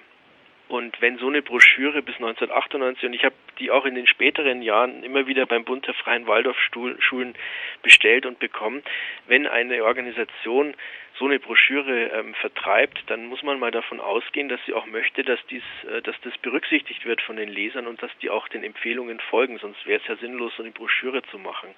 Und 0.69 0.99
wenn 1.01 1.17
so 1.17 1.27
eine 1.27 1.41
Broschüre 1.41 2.01
bis 2.01 2.15
1998, 2.15 3.05
und 3.05 3.13
ich 3.13 3.25
habe 3.25 3.35
die 3.59 3.69
auch 3.69 3.85
in 3.85 3.95
den 3.95 4.07
späteren 4.07 4.61
Jahren 4.61 5.03
immer 5.03 5.27
wieder 5.27 5.45
beim 5.45 5.65
Bund 5.65 5.85
der 5.85 5.93
Freien 5.93 6.25
Waldorfschulen 6.25 7.35
bestellt 7.81 8.25
und 8.25 8.39
bekommen, 8.39 8.81
wenn 9.27 9.45
eine 9.45 9.83
Organisation 9.83 10.73
so 11.19 11.25
eine 11.25 11.39
Broschüre 11.39 12.07
ähm, 12.07 12.33
vertreibt, 12.35 13.03
dann 13.07 13.27
muss 13.27 13.43
man 13.43 13.59
mal 13.59 13.71
davon 13.71 13.99
ausgehen, 13.99 14.49
dass 14.49 14.59
sie 14.65 14.73
auch 14.73 14.87
möchte, 14.87 15.23
dass 15.23 15.39
dies, 15.47 15.63
äh, 15.91 16.01
dass 16.01 16.19
das 16.21 16.35
berücksichtigt 16.39 17.05
wird 17.05 17.21
von 17.21 17.35
den 17.35 17.49
Lesern 17.49 17.85
und 17.85 18.01
dass 18.01 18.11
die 18.21 18.29
auch 18.29 18.47
den 18.47 18.63
Empfehlungen 18.63 19.19
folgen, 19.19 19.59
sonst 19.59 19.85
wäre 19.85 20.01
es 20.01 20.07
ja 20.07 20.15
sinnlos, 20.15 20.53
so 20.55 20.63
eine 20.63 20.71
Broschüre 20.71 21.21
zu 21.23 21.37
machen. 21.37 21.69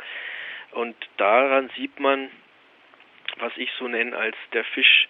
Und 0.71 0.95
daran 1.17 1.69
sieht 1.75 1.99
man, 1.99 2.29
was 3.37 3.51
ich 3.57 3.71
so 3.77 3.87
nenne 3.87 4.15
als 4.15 4.37
der 4.53 4.63
Fisch 4.63 5.09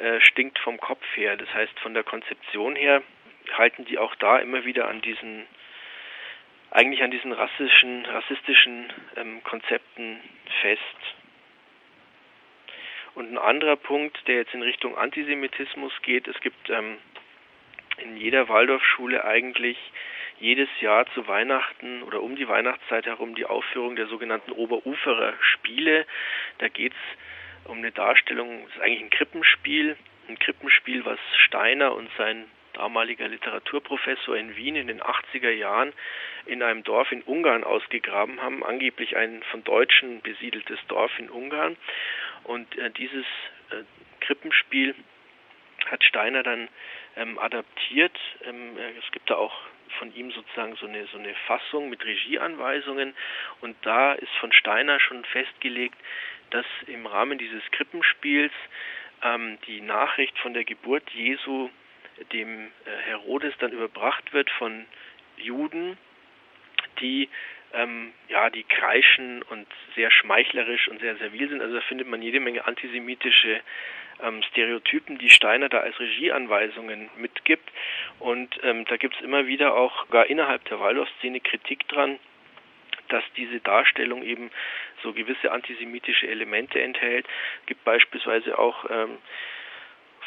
äh, 0.00 0.20
stinkt 0.22 0.58
vom 0.58 0.78
Kopf 0.78 1.04
her. 1.14 1.36
Das 1.36 1.52
heißt, 1.52 1.78
von 1.80 1.94
der 1.94 2.02
Konzeption 2.02 2.74
her 2.74 3.02
halten 3.52 3.84
die 3.84 3.98
auch 3.98 4.14
da 4.16 4.38
immer 4.38 4.64
wieder 4.64 4.88
an 4.88 5.00
diesen, 5.02 5.46
eigentlich 6.70 7.02
an 7.02 7.10
diesen 7.10 7.32
rassischen, 7.32 8.06
rassistischen 8.06 8.92
ähm, 9.16 9.42
Konzepten 9.44 10.20
fest. 10.60 10.80
Und 13.14 13.32
ein 13.32 13.38
anderer 13.38 13.76
Punkt, 13.76 14.26
der 14.26 14.36
jetzt 14.36 14.54
in 14.54 14.62
Richtung 14.62 14.96
Antisemitismus 14.96 15.92
geht, 16.02 16.28
es 16.28 16.40
gibt 16.40 16.70
ähm, 16.70 16.96
in 17.98 18.16
jeder 18.16 18.48
Waldorfschule 18.48 19.24
eigentlich 19.24 19.76
jedes 20.38 20.68
Jahr 20.80 21.04
zu 21.12 21.28
Weihnachten 21.28 22.02
oder 22.04 22.22
um 22.22 22.36
die 22.36 22.48
Weihnachtszeit 22.48 23.04
herum 23.04 23.34
die 23.34 23.44
Aufführung 23.44 23.96
der 23.96 24.06
sogenannten 24.06 24.52
Oberuferer 24.52 25.34
Spiele. 25.40 26.06
Da 26.58 26.68
geht 26.68 26.92
es 26.92 27.18
um 27.64 27.78
eine 27.78 27.92
Darstellung, 27.92 28.64
das 28.66 28.76
ist 28.76 28.82
eigentlich 28.82 29.02
ein 29.02 29.10
Krippenspiel, 29.10 29.96
ein 30.28 30.38
Krippenspiel, 30.38 31.04
was 31.04 31.18
Steiner 31.36 31.94
und 31.94 32.08
sein 32.16 32.46
damaliger 32.72 33.28
Literaturprofessor 33.28 34.36
in 34.36 34.56
Wien 34.56 34.76
in 34.76 34.86
den 34.86 35.00
80er 35.00 35.50
Jahren 35.50 35.92
in 36.46 36.62
einem 36.62 36.82
Dorf 36.84 37.10
in 37.12 37.22
Ungarn 37.22 37.64
ausgegraben 37.64 38.40
haben, 38.40 38.64
angeblich 38.64 39.16
ein 39.16 39.42
von 39.50 39.64
Deutschen 39.64 40.22
besiedeltes 40.22 40.78
Dorf 40.88 41.10
in 41.18 41.28
Ungarn. 41.30 41.76
Und 42.44 42.76
äh, 42.78 42.90
dieses 42.90 43.26
äh, 43.70 43.82
Krippenspiel 44.20 44.94
hat 45.86 46.04
Steiner 46.04 46.42
dann 46.42 46.68
ähm, 47.16 47.38
adaptiert. 47.38 48.18
Ähm, 48.44 48.76
äh, 48.78 48.98
es 48.98 49.10
gibt 49.12 49.30
da 49.30 49.36
auch 49.36 49.54
von 49.98 50.14
ihm 50.14 50.30
sozusagen 50.30 50.76
so 50.76 50.86
eine, 50.86 51.06
so 51.06 51.18
eine 51.18 51.34
Fassung 51.46 51.90
mit 51.90 52.04
Regieanweisungen. 52.04 53.14
Und 53.60 53.76
da 53.82 54.12
ist 54.12 54.32
von 54.40 54.52
Steiner 54.52 55.00
schon 55.00 55.24
festgelegt, 55.24 55.96
dass 56.50 56.66
im 56.86 57.06
Rahmen 57.06 57.38
dieses 57.38 57.62
Krippenspiels 57.72 58.52
ähm, 59.22 59.58
die 59.66 59.80
Nachricht 59.80 60.38
von 60.38 60.54
der 60.54 60.64
Geburt 60.64 61.08
Jesu 61.10 61.70
dem 62.32 62.66
äh, 62.66 62.90
Herodes 63.06 63.54
dann 63.58 63.72
überbracht 63.72 64.32
wird 64.32 64.50
von 64.50 64.84
Juden, 65.36 65.96
die 67.00 67.28
ähm, 67.74 68.12
ja, 68.28 68.50
die 68.50 68.64
kreischen 68.64 69.42
und 69.42 69.66
sehr 69.94 70.10
schmeichlerisch 70.10 70.88
und 70.88 71.00
sehr 71.00 71.16
servil 71.16 71.48
sind. 71.48 71.62
Also 71.62 71.74
da 71.74 71.80
findet 71.82 72.08
man 72.08 72.22
jede 72.22 72.40
Menge 72.40 72.66
antisemitische 72.66 73.60
ähm, 74.22 74.42
Stereotypen, 74.42 75.18
die 75.18 75.30
Steiner 75.30 75.68
da 75.68 75.78
als 75.78 75.98
Regieanweisungen 75.98 77.10
mitgibt. 77.16 77.70
Und 78.18 78.58
ähm, 78.62 78.84
da 78.86 78.96
gibt 78.96 79.14
es 79.16 79.20
immer 79.22 79.46
wieder 79.46 79.74
auch 79.74 80.08
gar 80.08 80.26
innerhalb 80.26 80.64
der 80.66 80.80
Waldorf-Szene 80.80 81.40
Kritik 81.40 81.86
dran, 81.88 82.18
dass 83.08 83.24
diese 83.36 83.60
Darstellung 83.60 84.22
eben 84.22 84.50
so 85.02 85.12
gewisse 85.12 85.50
antisemitische 85.52 86.28
Elemente 86.28 86.80
enthält. 86.80 87.26
Es 87.60 87.66
gibt 87.66 87.84
beispielsweise 87.84 88.58
auch 88.58 88.84
ähm, 88.88 89.18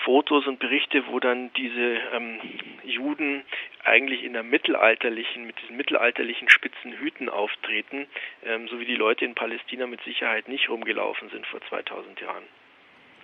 Fotos 0.03 0.47
und 0.47 0.59
Berichte, 0.59 1.03
wo 1.07 1.19
dann 1.19 1.51
diese 1.53 1.97
ähm, 2.13 2.39
Juden 2.83 3.43
eigentlich 3.83 4.23
in 4.23 4.33
der 4.33 4.43
mittelalterlichen, 4.43 5.45
mit 5.45 5.61
diesen 5.61 5.77
mittelalterlichen 5.77 6.49
spitzen 6.49 6.93
Hüten 6.93 7.29
auftreten, 7.29 8.07
ähm, 8.45 8.67
so 8.67 8.79
wie 8.79 8.85
die 8.85 8.95
Leute 8.95 9.25
in 9.25 9.35
Palästina 9.35 9.87
mit 9.87 10.01
Sicherheit 10.03 10.47
nicht 10.47 10.69
rumgelaufen 10.69 11.29
sind 11.29 11.45
vor 11.47 11.61
2000 11.69 12.19
Jahren. 12.21 12.43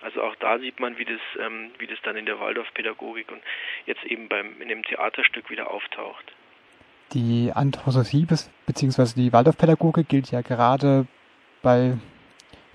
Also 0.02 0.22
auch 0.22 0.34
da 0.36 0.58
sieht 0.58 0.80
man, 0.80 0.96
wie 0.98 1.04
das, 1.04 1.20
ähm, 1.38 1.70
wie 1.78 1.86
das 1.86 1.98
dann 2.02 2.16
in 2.16 2.26
der 2.26 2.40
Waldorfpädagogik 2.40 3.30
und 3.30 3.42
jetzt 3.86 4.04
eben 4.04 4.28
beim 4.28 4.60
in 4.60 4.68
dem 4.68 4.82
Theaterstück 4.82 5.50
wieder 5.50 5.70
auftaucht. 5.70 6.24
Die 7.12 7.50
Anthroposophie 7.54 8.26
bzw. 8.66 9.20
die 9.20 9.32
Waldorfpädagogik 9.32 10.08
gilt 10.08 10.30
ja 10.30 10.40
gerade 10.40 11.06
bei 11.62 11.98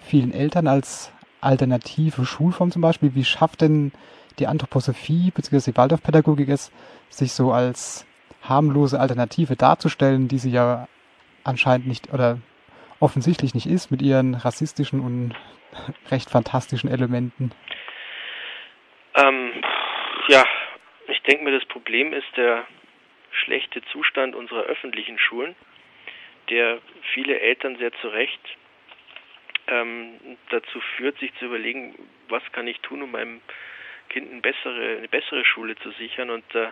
vielen 0.01 0.33
Eltern 0.33 0.67
als 0.67 1.11
alternative 1.45 2.25
Schulform 2.25 2.71
zum 2.71 2.81
Beispiel. 2.81 3.15
Wie 3.15 3.23
schafft 3.23 3.61
denn 3.61 3.91
die 4.39 4.47
Anthroposophie 4.47 5.31
bzw. 5.31 5.71
die 5.71 5.77
Waldorfpädagogik 5.77 6.49
es, 6.49 6.71
sich 7.09 7.31
so 7.31 7.51
als 7.51 8.05
harmlose 8.41 8.99
Alternative 8.99 9.55
darzustellen, 9.55 10.27
die 10.27 10.37
sie 10.37 10.51
ja 10.51 10.87
anscheinend 11.43 11.87
nicht 11.87 12.13
oder 12.13 12.39
offensichtlich 12.99 13.53
nicht 13.53 13.67
ist 13.67 13.91
mit 13.91 14.01
ihren 14.01 14.35
rassistischen 14.35 14.99
und 14.99 15.33
recht 16.11 16.29
fantastischen 16.29 16.89
Elementen? 16.89 17.51
Ähm, 19.15 19.51
ja, 20.27 20.43
ich 21.07 21.21
denke 21.21 21.43
mir, 21.43 21.51
das 21.51 21.65
Problem 21.65 22.13
ist 22.13 22.27
der 22.35 22.65
schlechte 23.31 23.81
Zustand 23.91 24.35
unserer 24.35 24.63
öffentlichen 24.63 25.19
Schulen, 25.19 25.55
der 26.49 26.79
viele 27.13 27.39
Eltern 27.39 27.77
sehr 27.77 27.91
zu 28.01 28.07
Recht 28.07 28.39
ähm, 29.67 30.37
dazu 30.49 30.79
führt, 30.95 31.17
sich 31.19 31.33
zu 31.35 31.45
überlegen, 31.45 31.95
was 32.29 32.43
kann 32.51 32.67
ich 32.67 32.79
tun, 32.81 33.01
um 33.01 33.11
meinem 33.11 33.41
Kind 34.09 34.31
eine 34.31 34.41
bessere, 34.41 34.97
eine 34.97 35.07
bessere 35.07 35.43
Schule 35.45 35.75
zu 35.77 35.91
sichern. 35.91 36.29
Und 36.29 36.43
äh, 36.55 36.67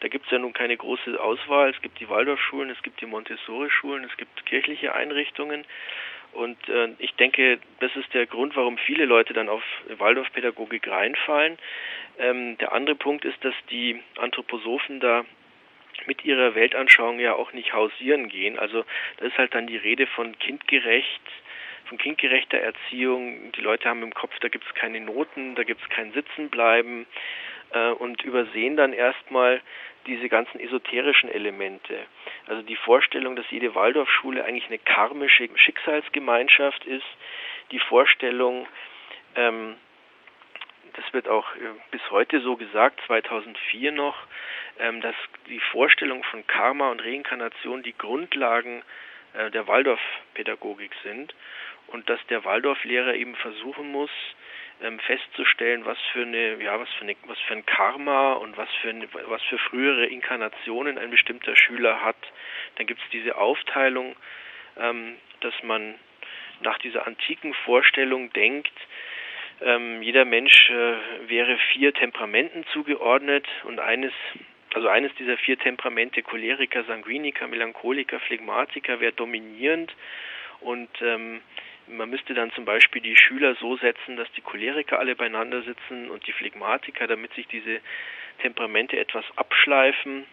da 0.00 0.08
gibt 0.08 0.26
es 0.26 0.32
ja 0.32 0.38
nun 0.38 0.52
keine 0.52 0.76
große 0.76 1.20
Auswahl. 1.20 1.70
Es 1.70 1.80
gibt 1.82 1.98
die 2.00 2.08
Waldorfschulen, 2.08 2.70
es 2.70 2.82
gibt 2.82 3.00
die 3.00 3.06
Montessori-Schulen, 3.06 4.04
es 4.04 4.16
gibt 4.16 4.46
kirchliche 4.46 4.94
Einrichtungen. 4.94 5.64
Und 6.32 6.68
äh, 6.68 6.88
ich 6.98 7.14
denke, 7.14 7.58
das 7.80 7.94
ist 7.96 8.12
der 8.12 8.26
Grund, 8.26 8.56
warum 8.56 8.76
viele 8.76 9.04
Leute 9.04 9.32
dann 9.32 9.48
auf 9.48 9.62
Waldorfpädagogik 9.88 10.88
reinfallen. 10.88 11.58
Ähm, 12.18 12.58
der 12.58 12.72
andere 12.72 12.96
Punkt 12.96 13.24
ist, 13.24 13.42
dass 13.44 13.54
die 13.70 14.00
Anthroposophen 14.18 15.00
da 15.00 15.24
mit 16.06 16.24
ihrer 16.24 16.54
Weltanschauung 16.54 17.20
ja 17.20 17.34
auch 17.34 17.52
nicht 17.52 17.72
hausieren 17.72 18.28
gehen. 18.28 18.58
Also 18.58 18.84
da 19.18 19.26
ist 19.26 19.38
halt 19.38 19.54
dann 19.54 19.68
die 19.68 19.76
Rede 19.76 20.06
von 20.08 20.36
kindgerecht, 20.38 21.22
von 21.94 21.98
kindgerechter 21.98 22.58
Erziehung. 22.58 23.52
Die 23.52 23.60
Leute 23.60 23.88
haben 23.88 24.02
im 24.02 24.14
Kopf, 24.14 24.32
da 24.40 24.48
gibt 24.48 24.66
es 24.66 24.74
keine 24.74 25.00
Noten, 25.00 25.54
da 25.54 25.62
gibt 25.62 25.80
es 25.80 25.88
kein 25.90 26.12
Sitzenbleiben 26.12 27.06
äh, 27.72 27.90
und 27.90 28.22
übersehen 28.22 28.76
dann 28.76 28.92
erstmal 28.92 29.60
diese 30.06 30.28
ganzen 30.28 30.58
esoterischen 30.60 31.30
Elemente. 31.30 31.96
Also 32.46 32.62
die 32.62 32.76
Vorstellung, 32.76 33.36
dass 33.36 33.48
jede 33.50 33.74
Waldorfschule 33.74 34.44
eigentlich 34.44 34.66
eine 34.66 34.78
karmische 34.78 35.48
Schicksalsgemeinschaft 35.54 36.84
ist, 36.84 37.06
die 37.70 37.78
Vorstellung, 37.78 38.66
ähm, 39.36 39.76
das 40.94 41.04
wird 41.12 41.28
auch 41.28 41.54
äh, 41.54 41.60
bis 41.92 42.02
heute 42.10 42.40
so 42.40 42.56
gesagt, 42.56 43.00
2004 43.06 43.92
noch, 43.92 44.16
ähm, 44.80 45.00
dass 45.00 45.14
die 45.48 45.60
Vorstellung 45.60 46.24
von 46.24 46.44
Karma 46.46 46.90
und 46.90 47.00
Reinkarnation 47.00 47.84
die 47.84 47.96
Grundlagen 47.96 48.82
äh, 49.34 49.50
der 49.52 49.68
Waldorfpädagogik 49.68 50.90
sind 51.04 51.34
und 51.88 52.08
dass 52.08 52.24
der 52.28 52.44
Waldorflehrer 52.44 53.14
eben 53.14 53.34
versuchen 53.36 53.90
muss, 53.92 54.10
ähm, 54.82 54.98
festzustellen, 55.00 55.84
was 55.84 55.98
für 56.12 56.22
eine, 56.22 56.62
ja, 56.62 56.78
was 56.78 56.88
für 56.94 57.02
eine, 57.02 57.16
was 57.26 57.38
für 57.40 57.54
ein 57.54 57.66
Karma 57.66 58.34
und 58.34 58.56
was 58.56 58.68
für 58.82 58.90
eine, 58.90 59.08
was 59.26 59.42
für 59.44 59.58
frühere 59.58 60.06
Inkarnationen 60.06 60.98
ein 60.98 61.10
bestimmter 61.10 61.56
Schüler 61.56 62.00
hat. 62.02 62.16
Dann 62.76 62.86
gibt 62.86 63.00
es 63.00 63.08
diese 63.10 63.36
Aufteilung, 63.36 64.16
ähm, 64.76 65.16
dass 65.40 65.54
man 65.62 65.94
nach 66.60 66.78
dieser 66.78 67.06
antiken 67.06 67.54
Vorstellung 67.64 68.32
denkt, 68.32 68.72
ähm, 69.60 70.02
jeder 70.02 70.24
Mensch 70.24 70.70
äh, 70.70 71.28
wäre 71.28 71.56
vier 71.72 71.94
Temperamenten 71.94 72.64
zugeordnet 72.72 73.46
und 73.64 73.78
eines 73.78 74.12
also 74.74 74.88
eines 74.88 75.14
dieser 75.14 75.36
vier 75.36 75.56
Temperamente, 75.56 76.20
Choleriker, 76.22 76.82
Sanguiniker, 76.82 77.46
Melancholiker, 77.46 78.18
Phlegmatiker, 78.18 78.98
wäre 78.98 79.12
dominierend 79.12 79.94
und 80.60 80.90
ähm, 81.00 81.40
man 81.86 82.10
müsste 82.10 82.34
dann 82.34 82.50
zum 82.52 82.64
Beispiel 82.64 83.02
die 83.02 83.16
Schüler 83.16 83.54
so 83.56 83.76
setzen, 83.76 84.16
dass 84.16 84.30
die 84.32 84.40
Choleriker 84.40 84.98
alle 84.98 85.14
beieinander 85.14 85.62
sitzen 85.62 86.10
und 86.10 86.26
die 86.26 86.32
Phlegmatiker, 86.32 87.06
damit 87.06 87.32
sich 87.34 87.46
diese 87.46 87.80
Temperamente 88.38 88.98
etwas 88.98 89.24
abschleifen. 89.36 90.26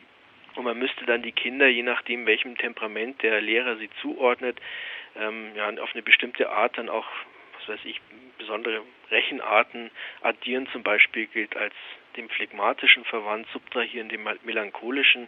Und 0.55 0.63
man 0.63 0.77
müsste 0.77 1.05
dann 1.05 1.21
die 1.21 1.31
Kinder, 1.31 1.67
je 1.67 1.83
nachdem 1.83 2.25
welchem 2.25 2.57
Temperament 2.57 3.21
der 3.21 3.41
Lehrer 3.41 3.77
sie 3.77 3.89
zuordnet, 4.01 4.59
ähm, 5.15 5.51
ja, 5.55 5.69
auf 5.81 5.93
eine 5.93 6.03
bestimmte 6.03 6.49
Art 6.49 6.77
dann 6.77 6.89
auch, 6.89 7.07
was 7.59 7.69
weiß 7.69 7.85
ich, 7.85 8.01
besondere 8.37 8.81
Rechenarten 9.09 9.91
addieren. 10.21 10.67
Zum 10.71 10.83
Beispiel 10.83 11.27
gilt 11.27 11.55
als 11.55 11.73
dem 12.17 12.29
phlegmatischen 12.29 13.05
verwandt, 13.05 13.47
subtrahieren 13.53 14.09
dem 14.09 14.27
melancholischen 14.43 15.27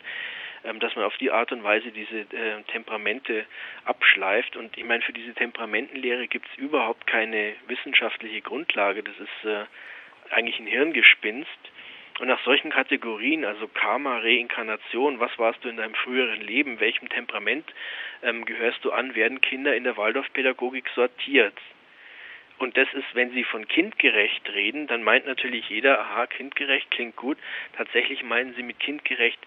ähm, 0.63 0.79
dass 0.79 0.95
man 0.95 1.05
auf 1.05 1.17
die 1.17 1.31
Art 1.31 1.51
und 1.51 1.63
Weise 1.63 1.91
diese 1.91 2.21
äh, 2.21 2.63
Temperamente 2.71 3.45
abschleift. 3.85 4.55
Und 4.55 4.77
ich 4.77 4.85
meine, 4.85 5.03
für 5.03 5.13
diese 5.13 5.33
Temperamentenlehre 5.33 6.27
gibt 6.27 6.47
es 6.47 6.57
überhaupt 6.57 7.05
keine 7.05 7.53
wissenschaftliche 7.67 8.41
Grundlage. 8.41 9.03
Das 9.03 9.15
ist 9.19 9.45
äh, 9.45 9.65
eigentlich 10.33 10.59
ein 10.59 10.67
Hirngespinst. 10.67 11.49
Und 12.19 12.27
nach 12.27 12.41
solchen 12.43 12.69
Kategorien, 12.69 13.43
also 13.43 13.67
Karma, 13.67 14.19
Reinkarnation, 14.19 15.19
was 15.19 15.37
warst 15.39 15.63
du 15.65 15.69
in 15.69 15.77
deinem 15.77 15.95
früheren 15.95 16.41
Leben, 16.41 16.79
welchem 16.79 17.09
Temperament 17.09 17.65
ähm, 18.21 18.45
gehörst 18.45 18.85
du 18.85 18.91
an, 18.91 19.15
werden 19.15 19.41
Kinder 19.41 19.75
in 19.75 19.83
der 19.83 19.97
Waldorfpädagogik 19.97 20.87
sortiert. 20.95 21.55
Und 22.63 22.77
das 22.77 22.87
ist, 22.93 23.13
wenn 23.13 23.31
Sie 23.31 23.43
von 23.43 23.67
kindgerecht 23.67 24.47
reden, 24.53 24.87
dann 24.87 25.03
meint 25.03 25.25
natürlich 25.25 25.67
jeder, 25.67 25.99
aha, 25.99 26.27
kindgerecht 26.27 26.89
klingt 26.91 27.17
gut. 27.17 27.37
Tatsächlich 27.75 28.23
meinen 28.23 28.53
Sie 28.53 28.63
mit 28.63 28.79
kindgerecht, 28.79 29.37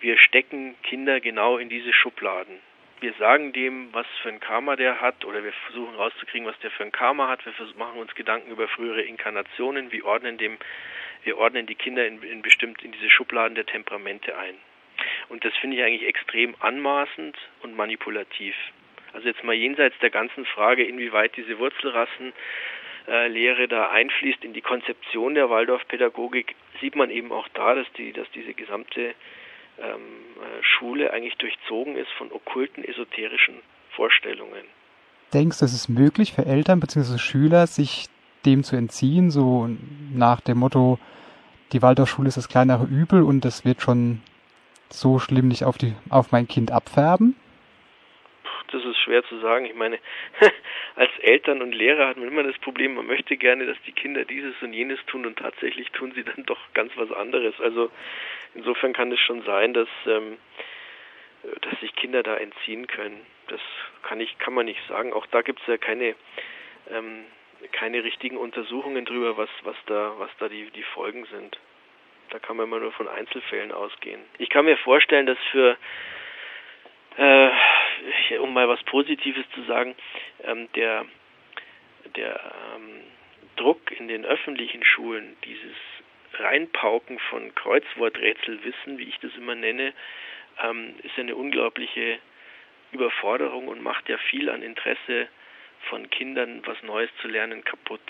wir 0.00 0.18
stecken 0.18 0.74
Kinder 0.82 1.20
genau 1.20 1.56
in 1.56 1.70
diese 1.70 1.94
Schubladen. 1.94 2.58
Wir 3.00 3.14
sagen 3.14 3.54
dem, 3.54 3.94
was 3.94 4.06
für 4.20 4.28
ein 4.28 4.40
Karma 4.40 4.76
der 4.76 5.00
hat, 5.00 5.24
oder 5.24 5.42
wir 5.42 5.54
versuchen 5.54 5.94
rauszukriegen, 5.94 6.46
was 6.46 6.58
der 6.58 6.70
für 6.70 6.82
ein 6.82 6.92
Karma 6.92 7.28
hat. 7.28 7.46
Wir 7.46 7.54
machen 7.78 7.98
uns 7.98 8.14
Gedanken 8.14 8.50
über 8.50 8.68
frühere 8.68 9.00
Inkarnationen. 9.00 9.90
Wir 9.90 10.04
ordnen 10.04 10.36
dem, 10.36 10.58
wir 11.24 11.38
ordnen 11.38 11.64
die 11.64 11.76
Kinder 11.76 12.06
in, 12.06 12.22
in 12.22 12.42
bestimmt 12.42 12.82
in 12.82 12.92
diese 12.92 13.08
Schubladen 13.08 13.54
der 13.54 13.64
Temperamente 13.64 14.36
ein. 14.36 14.54
Und 15.30 15.46
das 15.46 15.56
finde 15.56 15.78
ich 15.78 15.82
eigentlich 15.82 16.06
extrem 16.06 16.54
anmaßend 16.60 17.38
und 17.62 17.74
manipulativ. 17.74 18.54
Also 19.16 19.28
jetzt 19.28 19.42
mal 19.44 19.54
jenseits 19.54 19.96
der 20.02 20.10
ganzen 20.10 20.44
Frage, 20.44 20.84
inwieweit 20.84 21.34
diese 21.38 21.58
Wurzelrassenlehre 21.58 23.66
da 23.66 23.88
einfließt 23.88 24.44
in 24.44 24.52
die 24.52 24.60
Konzeption 24.60 25.34
der 25.34 25.48
Waldorfpädagogik, 25.48 26.54
sieht 26.82 26.96
man 26.96 27.08
eben 27.08 27.32
auch 27.32 27.48
da, 27.54 27.74
dass 27.74 27.86
die, 27.96 28.12
dass 28.12 28.30
diese 28.32 28.52
gesamte 28.52 29.14
ähm, 29.78 30.02
Schule 30.60 31.14
eigentlich 31.14 31.36
durchzogen 31.36 31.96
ist 31.96 32.10
von 32.18 32.30
okkulten, 32.30 32.84
esoterischen 32.84 33.54
Vorstellungen. 33.92 34.66
Denkst 35.32 35.60
du, 35.60 35.64
es 35.64 35.72
ist 35.72 35.88
möglich 35.88 36.34
für 36.34 36.44
Eltern 36.44 36.78
bzw. 36.78 37.16
Schüler, 37.16 37.66
sich 37.66 38.08
dem 38.44 38.64
zu 38.64 38.76
entziehen, 38.76 39.30
so 39.30 39.70
nach 40.12 40.42
dem 40.42 40.58
Motto, 40.58 40.98
die 41.72 41.80
Waldorfschule 41.80 42.28
ist 42.28 42.36
das 42.36 42.50
kleinere 42.50 42.84
Übel 42.84 43.22
und 43.22 43.46
das 43.46 43.64
wird 43.64 43.80
schon 43.80 44.20
so 44.90 45.18
schlimm 45.18 45.48
nicht 45.48 45.64
auf, 45.64 45.78
die, 45.78 45.94
auf 46.10 46.32
mein 46.32 46.46
Kind 46.46 46.70
abfärben? 46.70 47.34
Das 48.72 48.84
ist 48.84 48.98
schwer 48.98 49.24
zu 49.24 49.38
sagen. 49.38 49.66
Ich 49.66 49.74
meine, 49.74 49.98
als 50.96 51.10
Eltern 51.20 51.62
und 51.62 51.72
Lehrer 51.72 52.08
hat 52.08 52.16
man 52.16 52.28
immer 52.28 52.42
das 52.42 52.58
Problem, 52.58 52.94
man 52.94 53.06
möchte 53.06 53.36
gerne, 53.36 53.66
dass 53.66 53.80
die 53.86 53.92
Kinder 53.92 54.24
dieses 54.24 54.54
und 54.62 54.72
jenes 54.72 55.04
tun 55.06 55.26
und 55.26 55.38
tatsächlich 55.38 55.90
tun 55.92 56.12
sie 56.14 56.24
dann 56.36 56.44
doch 56.44 56.60
ganz 56.74 56.92
was 56.96 57.10
anderes. 57.12 57.58
Also 57.60 57.90
insofern 58.54 58.92
kann 58.92 59.12
es 59.12 59.20
schon 59.20 59.42
sein, 59.42 59.74
dass, 59.74 59.88
ähm, 60.06 60.38
dass 61.62 61.80
sich 61.80 61.94
Kinder 61.96 62.22
da 62.22 62.36
entziehen 62.36 62.86
können. 62.86 63.20
Das 63.48 63.60
kann 64.02 64.20
ich, 64.20 64.38
kann 64.38 64.54
man 64.54 64.66
nicht 64.66 64.80
sagen. 64.88 65.12
Auch 65.12 65.26
da 65.26 65.42
gibt 65.42 65.60
es 65.60 65.66
ja 65.66 65.76
keine 65.76 66.14
ähm, 66.90 67.24
keine 67.72 68.04
richtigen 68.04 68.36
Untersuchungen 68.36 69.04
drüber, 69.04 69.36
was, 69.36 69.48
was 69.62 69.76
da, 69.86 70.14
was 70.18 70.30
da 70.38 70.48
die, 70.48 70.70
die 70.70 70.82
Folgen 70.82 71.24
sind. 71.26 71.58
Da 72.30 72.38
kann 72.38 72.56
man 72.56 72.66
immer 72.66 72.80
nur 72.80 72.92
von 72.92 73.08
Einzelfällen 73.08 73.72
ausgehen. 73.72 74.20
Ich 74.38 74.50
kann 74.50 74.64
mir 74.64 74.76
vorstellen, 74.78 75.26
dass 75.26 75.38
für 75.50 75.76
äh, 77.16 77.50
um 78.40 78.52
mal 78.52 78.68
was 78.68 78.82
Positives 78.84 79.44
zu 79.54 79.62
sagen, 79.64 79.94
ähm, 80.44 80.68
der, 80.74 81.04
der 82.16 82.52
ähm, 82.74 83.00
Druck 83.56 83.90
in 83.92 84.08
den 84.08 84.24
öffentlichen 84.24 84.84
Schulen, 84.84 85.36
dieses 85.44 85.76
Reinpauken 86.34 87.18
von 87.30 87.54
Kreuzworträtselwissen, 87.54 88.98
wie 88.98 89.04
ich 89.04 89.18
das 89.20 89.34
immer 89.36 89.54
nenne, 89.54 89.92
ähm, 90.62 90.94
ist 91.02 91.18
eine 91.18 91.36
unglaubliche 91.36 92.18
Überforderung 92.92 93.68
und 93.68 93.82
macht 93.82 94.08
ja 94.08 94.18
viel 94.18 94.50
an 94.50 94.62
Interesse 94.62 95.28
von 95.88 96.08
Kindern, 96.10 96.62
was 96.66 96.82
Neues 96.82 97.10
zu 97.20 97.28
lernen, 97.28 97.64
kaputt. 97.64 98.00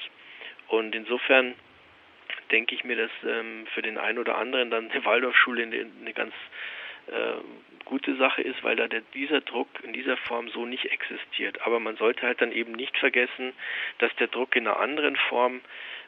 Und 0.69 0.95
insofern 0.95 1.55
denke 2.51 2.75
ich 2.75 2.85
mir, 2.85 2.97
dass 2.97 3.11
ähm, 3.25 3.67
für 3.75 3.83
den 3.83 3.99
einen 3.99 4.19
oder 4.19 4.37
anderen 4.39 4.71
dann 4.71 4.91
eine 4.91 5.05
Waldorfschule 5.05 5.63
eine 5.63 6.13
ganz 6.13 6.35
äh, 7.09 7.85
gute 7.87 8.17
Sache 8.17 8.43
ist, 8.43 8.63
weil 8.63 8.77
da 8.77 8.89
der, 8.89 9.03
dieser 9.15 9.41
Druck 9.41 9.69
in 9.83 9.93
dieser 9.93 10.17
Form 10.17 10.49
so 10.49 10.67
nicht 10.67 10.87
existiert. 10.87 11.63
Aber 11.63 11.81
man 11.81 11.97
sollte 11.97 12.23
halt 12.23 12.43
dann 12.43 12.53
eben 12.53 12.73
nicht 12.73 12.99
vergessen, 12.99 13.53
dass 13.99 14.15
der 14.17 14.27
Druck 14.27 14.57
in 14.57 14.67
einer 14.67 14.79
anderen 14.79 15.17
Form 15.17 15.61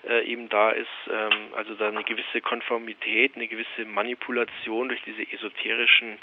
äh, 0.07 0.25
eben 0.25 0.49
da 0.49 0.71
ist, 0.71 0.89
ähm, 1.11 1.55
also 1.55 1.75
da 1.75 1.89
eine 1.89 2.05
gewisse 2.05 2.41
Konformität, 2.41 3.37
eine 3.37 3.49
gewisse 3.49 3.85
Manipulation 3.85 4.89
durch 4.89 5.03
diese 5.03 5.23
esoterischen 5.33 6.19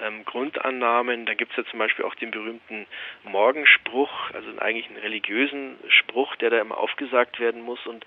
ähm, 0.00 0.24
Grundannahmen. 0.24 1.26
Da 1.26 1.34
gibt 1.34 1.52
es 1.52 1.58
ja 1.58 1.64
zum 1.70 1.78
Beispiel 1.78 2.04
auch 2.04 2.14
den 2.14 2.30
berühmten 2.30 2.86
Morgenspruch, 3.24 4.30
also 4.32 4.58
eigentlich 4.58 4.88
einen 4.88 4.98
religiösen 4.98 5.76
Spruch, 5.88 6.34
der 6.36 6.50
da 6.50 6.60
immer 6.60 6.78
aufgesagt 6.78 7.40
werden 7.40 7.62
muss 7.62 7.86
und 7.86 8.04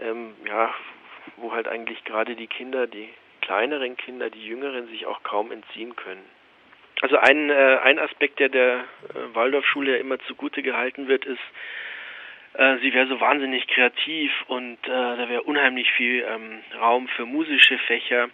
ähm, 0.00 0.34
ja, 0.46 0.74
wo 1.36 1.52
halt 1.52 1.68
eigentlich 1.68 2.04
gerade 2.04 2.34
die 2.36 2.46
Kinder, 2.46 2.86
die 2.86 3.08
kleineren 3.42 3.96
Kinder, 3.98 4.30
die 4.30 4.46
jüngeren, 4.46 4.88
sich 4.88 5.04
auch 5.04 5.22
kaum 5.22 5.52
entziehen 5.52 5.94
können. 5.94 6.24
Also 7.02 7.18
ein, 7.18 7.50
äh, 7.50 7.78
ein 7.82 7.98
Aspekt, 7.98 8.38
der 8.38 8.48
der 8.48 8.76
äh, 8.78 9.34
Waldorfschule 9.34 9.92
ja 9.92 9.96
immer 9.98 10.18
zugute 10.20 10.62
gehalten 10.62 11.08
wird, 11.08 11.26
ist, 11.26 11.40
äh, 12.54 12.78
sie 12.78 12.94
wäre 12.94 13.08
so 13.08 13.20
wahnsinnig 13.20 13.66
kreativ 13.66 14.30
und 14.46 14.78
äh, 14.84 14.88
da 14.88 15.28
wäre 15.28 15.42
unheimlich 15.42 15.90
viel 15.92 16.24
ähm, 16.26 16.60
Raum 16.78 17.08
für 17.08 17.26
musische 17.26 17.76
Fächer 17.78 18.30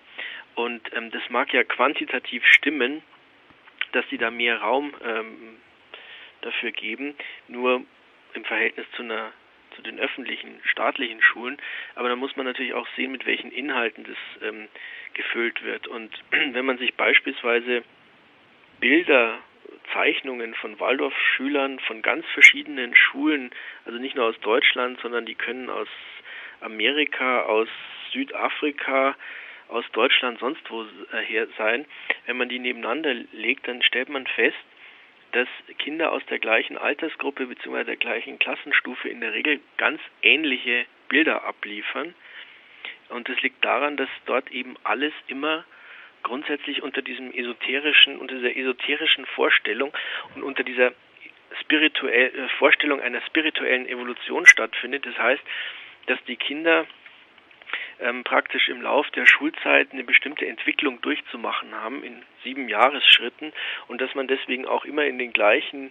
und 0.55 0.83
ähm, 0.95 1.11
das 1.11 1.23
mag 1.31 1.53
ja 1.53 1.65
quantitativ 1.65 2.45
stimmen, 2.47 3.03
dass 3.93 4.05
sie 4.11 4.19
da 4.19 4.31
mehr 4.31 4.61
Raum 4.61 4.93
ähm, 5.05 5.57
dafür 6.43 6.73
geben, 6.73 7.15
nur 7.47 7.83
im 8.35 8.45
Verhältnis 8.45 8.87
zu 8.97 9.03
einer 9.03 9.33
zu 9.79 9.83
den 9.83 10.01
öffentlichen, 10.01 10.61
staatlichen 10.65 11.23
Schulen. 11.23 11.57
Aber 11.95 12.09
da 12.09 12.17
muss 12.17 12.37
man 12.37 12.47
natürlich 12.47 12.75
auch 12.75 12.89
sehen, 12.97 13.13
mit 13.13 13.27
welchen 13.27 13.53
Inhalten 13.53 14.05
das 14.05 14.49
ähm, 14.49 14.67
gefüllt 15.15 15.63
wird. 15.63 15.87
Und 15.87 16.11
wenn 16.31 16.67
man 16.67 16.79
sich 16.79 16.95
beispielsweise 16.95 17.85
Bilder, 18.81 19.39
Zeichnungen 19.93 20.55
von 20.55 20.81
Waldorfschülern 20.81 21.79
von 21.81 22.03
ganz 22.03 22.27
verschiedenen 22.35 22.95
Schulen, 22.97 23.51
also 23.85 23.99
nicht 23.99 24.17
nur 24.17 24.27
aus 24.27 24.39
Deutschland, 24.41 24.99
sondern 25.01 25.27
die 25.27 25.35
können 25.35 25.71
aus 25.71 25.89
Amerika, 26.61 27.43
aus 27.43 27.69
Südafrika, 28.13 29.17
aus 29.69 29.85
Deutschland, 29.93 30.41
sonst 30.41 30.63
wo 30.71 30.83
äh, 30.83 31.23
her 31.25 31.47
sein. 31.57 31.87
Wenn 32.27 32.37
man 32.37 32.49
die 32.49 32.59
nebeneinander 32.59 33.15
legt, 33.33 33.69
dann 33.69 33.83
stellt 33.83 34.09
man 34.09 34.27
fest, 34.27 34.57
dass 35.33 35.49
Kinder 35.79 36.13
aus 36.13 36.25
der 36.27 36.39
gleichen 36.39 36.79
Altersgruppe 36.79 37.47
bzw. 37.47 37.85
der 37.85 37.97
gleichen 37.97 38.39
Klassenstufe 38.39 39.09
in 39.09 39.21
der 39.21 39.33
Regel 39.33 39.61
ganz 39.77 40.01
ähnliche 40.23 40.87
Bilder 41.09 41.45
abliefern. 41.45 42.15
Und 43.09 43.29
das 43.29 43.41
liegt 43.43 43.65
daran, 43.65 43.97
dass 43.97 44.09
dort 44.27 44.51
eben 44.51 44.77
alles 44.85 45.13
immer 45.27 45.65
grundsätzlich 46.23 46.83
unter 46.83 47.03
diesem 47.03 47.33
esoterischen, 47.33 48.19
unter 48.19 48.35
dieser 48.35 48.57
esoterischen 48.57 49.27
Vorstellung 49.27 49.93
und 50.35 50.43
unter 50.43 50.63
dieser 50.63 50.93
spirituell, 51.61 52.35
äh, 52.35 52.49
Vorstellung 52.59 53.01
einer 53.01 53.21
spirituellen 53.23 53.87
Evolution 53.87 54.47
stattfindet. 54.47 55.07
Das 55.07 55.17
heißt, 55.19 55.43
dass 56.07 56.23
die 56.25 56.37
Kinder 56.37 56.87
ähm, 58.01 58.25
praktisch 58.25 58.69
im 58.69 58.83
Lauf 58.83 59.11
der 59.11 59.27
Schulzeit 59.27 59.93
eine 59.93 60.05
bestimmte 60.05 60.47
Entwicklung 60.47 61.01
durchzumachen 61.01 61.75
haben 61.75 62.03
in 62.03 62.23
sieben 62.45 62.69
Jahresschritten 62.69 63.53
und 63.89 64.01
dass 64.01 64.15
man 64.15 64.29
deswegen 64.29 64.67
auch 64.67 64.85
immer 64.85 65.05
in 65.05 65.19
den 65.19 65.33
gleichen 65.33 65.91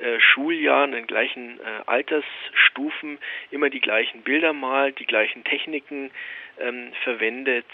äh, 0.00 0.18
Schuljahren, 0.20 0.90
in 0.92 1.00
den 1.00 1.06
gleichen 1.06 1.60
äh, 1.60 1.82
Altersstufen 1.86 3.18
immer 3.50 3.68
die 3.68 3.80
gleichen 3.80 4.22
Bilder 4.22 4.52
malt, 4.52 4.98
die 4.98 5.06
gleichen 5.06 5.44
Techniken 5.44 6.10
ähm, 6.58 6.92
verwendet, 7.04 7.66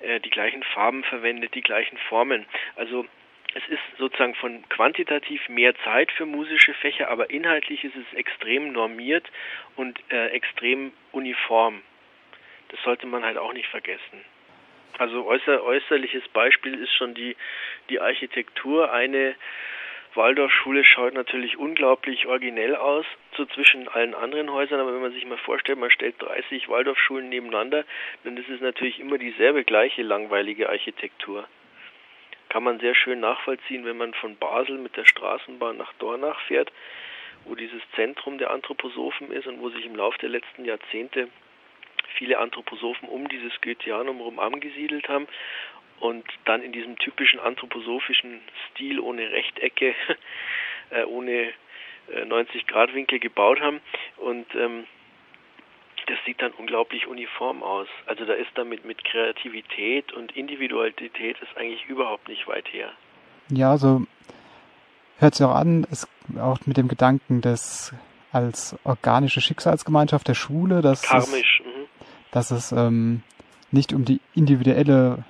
äh, 0.00 0.18
die 0.20 0.30
gleichen 0.30 0.62
Farben 0.62 1.04
verwendet, 1.04 1.54
die 1.54 1.62
gleichen 1.62 1.96
Formen. 2.08 2.46
Also 2.74 3.06
es 3.54 3.62
ist 3.68 3.82
sozusagen 3.98 4.34
von 4.34 4.68
quantitativ 4.68 5.48
mehr 5.48 5.74
Zeit 5.84 6.12
für 6.12 6.26
musische 6.26 6.74
Fächer, 6.74 7.08
aber 7.08 7.30
inhaltlich 7.30 7.84
ist 7.84 7.96
es 7.96 8.16
extrem 8.16 8.72
normiert 8.72 9.30
und 9.76 9.98
äh, 10.10 10.28
extrem 10.28 10.92
uniform. 11.12 11.82
Das 12.70 12.82
sollte 12.82 13.06
man 13.06 13.24
halt 13.24 13.36
auch 13.36 13.52
nicht 13.52 13.68
vergessen. 13.68 14.24
Also 14.98 15.26
äußer, 15.26 15.62
äußerliches 15.62 16.28
Beispiel 16.28 16.74
ist 16.74 16.92
schon 16.92 17.14
die, 17.14 17.36
die 17.88 18.00
Architektur. 18.00 18.92
Eine 18.92 19.34
Waldorfschule 20.14 20.84
schaut 20.84 21.14
natürlich 21.14 21.56
unglaublich 21.56 22.26
originell 22.26 22.74
aus, 22.76 23.06
so 23.36 23.44
zwischen 23.46 23.88
allen 23.88 24.14
anderen 24.14 24.52
Häusern, 24.52 24.80
aber 24.80 24.92
wenn 24.92 25.02
man 25.02 25.12
sich 25.12 25.24
mal 25.24 25.38
vorstellt, 25.38 25.78
man 25.78 25.90
stellt 25.90 26.20
30 26.20 26.68
Waldorfschulen 26.68 27.28
nebeneinander, 27.28 27.84
dann 28.24 28.36
ist 28.36 28.48
es 28.48 28.60
natürlich 28.60 28.98
immer 28.98 29.18
dieselbe 29.18 29.64
gleiche 29.64 30.02
langweilige 30.02 30.68
Architektur. 30.68 31.46
Kann 32.48 32.64
man 32.64 32.80
sehr 32.80 32.96
schön 32.96 33.20
nachvollziehen, 33.20 33.84
wenn 33.84 33.96
man 33.96 34.12
von 34.14 34.36
Basel 34.36 34.78
mit 34.78 34.96
der 34.96 35.04
Straßenbahn 35.04 35.76
nach 35.76 35.92
Dornach 35.94 36.40
fährt, 36.40 36.72
wo 37.44 37.54
dieses 37.54 37.80
Zentrum 37.94 38.38
der 38.38 38.50
Anthroposophen 38.50 39.30
ist 39.30 39.46
und 39.46 39.60
wo 39.60 39.70
sich 39.70 39.86
im 39.86 39.94
Laufe 39.94 40.18
der 40.18 40.30
letzten 40.30 40.64
Jahrzehnte 40.64 41.28
viele 42.16 42.38
Anthroposophen 42.38 43.08
um 43.08 43.28
dieses 43.28 43.52
Goetheanum 43.60 44.16
herum 44.16 44.38
angesiedelt 44.38 45.08
haben 45.08 45.26
und 46.00 46.24
dann 46.44 46.62
in 46.62 46.72
diesem 46.72 46.96
typischen 46.98 47.40
anthroposophischen 47.40 48.40
Stil 48.70 49.00
ohne 49.00 49.30
Rechtecke, 49.30 49.94
äh, 50.90 51.04
ohne 51.04 51.52
äh, 52.12 52.24
90 52.24 52.66
Grad 52.66 52.94
Winkel 52.94 53.18
gebaut 53.18 53.60
haben 53.60 53.80
und 54.16 54.46
ähm, 54.54 54.86
das 56.06 56.18
sieht 56.26 56.42
dann 56.42 56.52
unglaublich 56.52 57.06
uniform 57.06 57.62
aus. 57.62 57.86
Also 58.06 58.24
da 58.24 58.32
ist 58.32 58.50
damit 58.54 58.84
mit 58.84 59.04
Kreativität 59.04 60.12
und 60.12 60.36
Individualität 60.36 61.36
ist 61.40 61.56
eigentlich 61.56 61.84
überhaupt 61.86 62.28
nicht 62.28 62.48
weit 62.48 62.66
her. 62.72 62.90
Ja, 63.48 63.76
so 63.76 64.06
hört 65.18 65.34
sich 65.34 65.46
auch 65.46 65.54
an, 65.54 65.86
es, 65.90 66.08
auch 66.38 66.58
mit 66.66 66.76
dem 66.76 66.88
Gedanken 66.88 67.42
des 67.42 67.94
als 68.32 68.76
organische 68.84 69.40
Schicksalsgemeinschaft 69.40 70.28
der 70.28 70.34
Schule, 70.34 70.82
dass 70.82 71.02
Karmisch. 71.02 71.49
Dass 72.32 72.50
es 72.50 72.72
ähm, 72.72 73.22
nicht 73.70 73.92
um 73.92 74.04
die 74.04 74.20
individuelle 74.34 75.24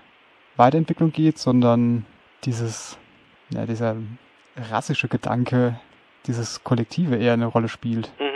Weiterentwicklung 0.56 1.12
geht, 1.12 1.38
sondern 1.38 2.06
dieses, 2.44 2.98
ja, 3.50 3.66
dieser 3.66 3.96
rassische 4.56 5.08
Gedanke, 5.08 5.80
dieses 6.26 6.64
Kollektive 6.64 7.16
eher 7.16 7.34
eine 7.34 7.46
Rolle 7.46 7.68
spielt. 7.68 8.12
Mhm. 8.18 8.30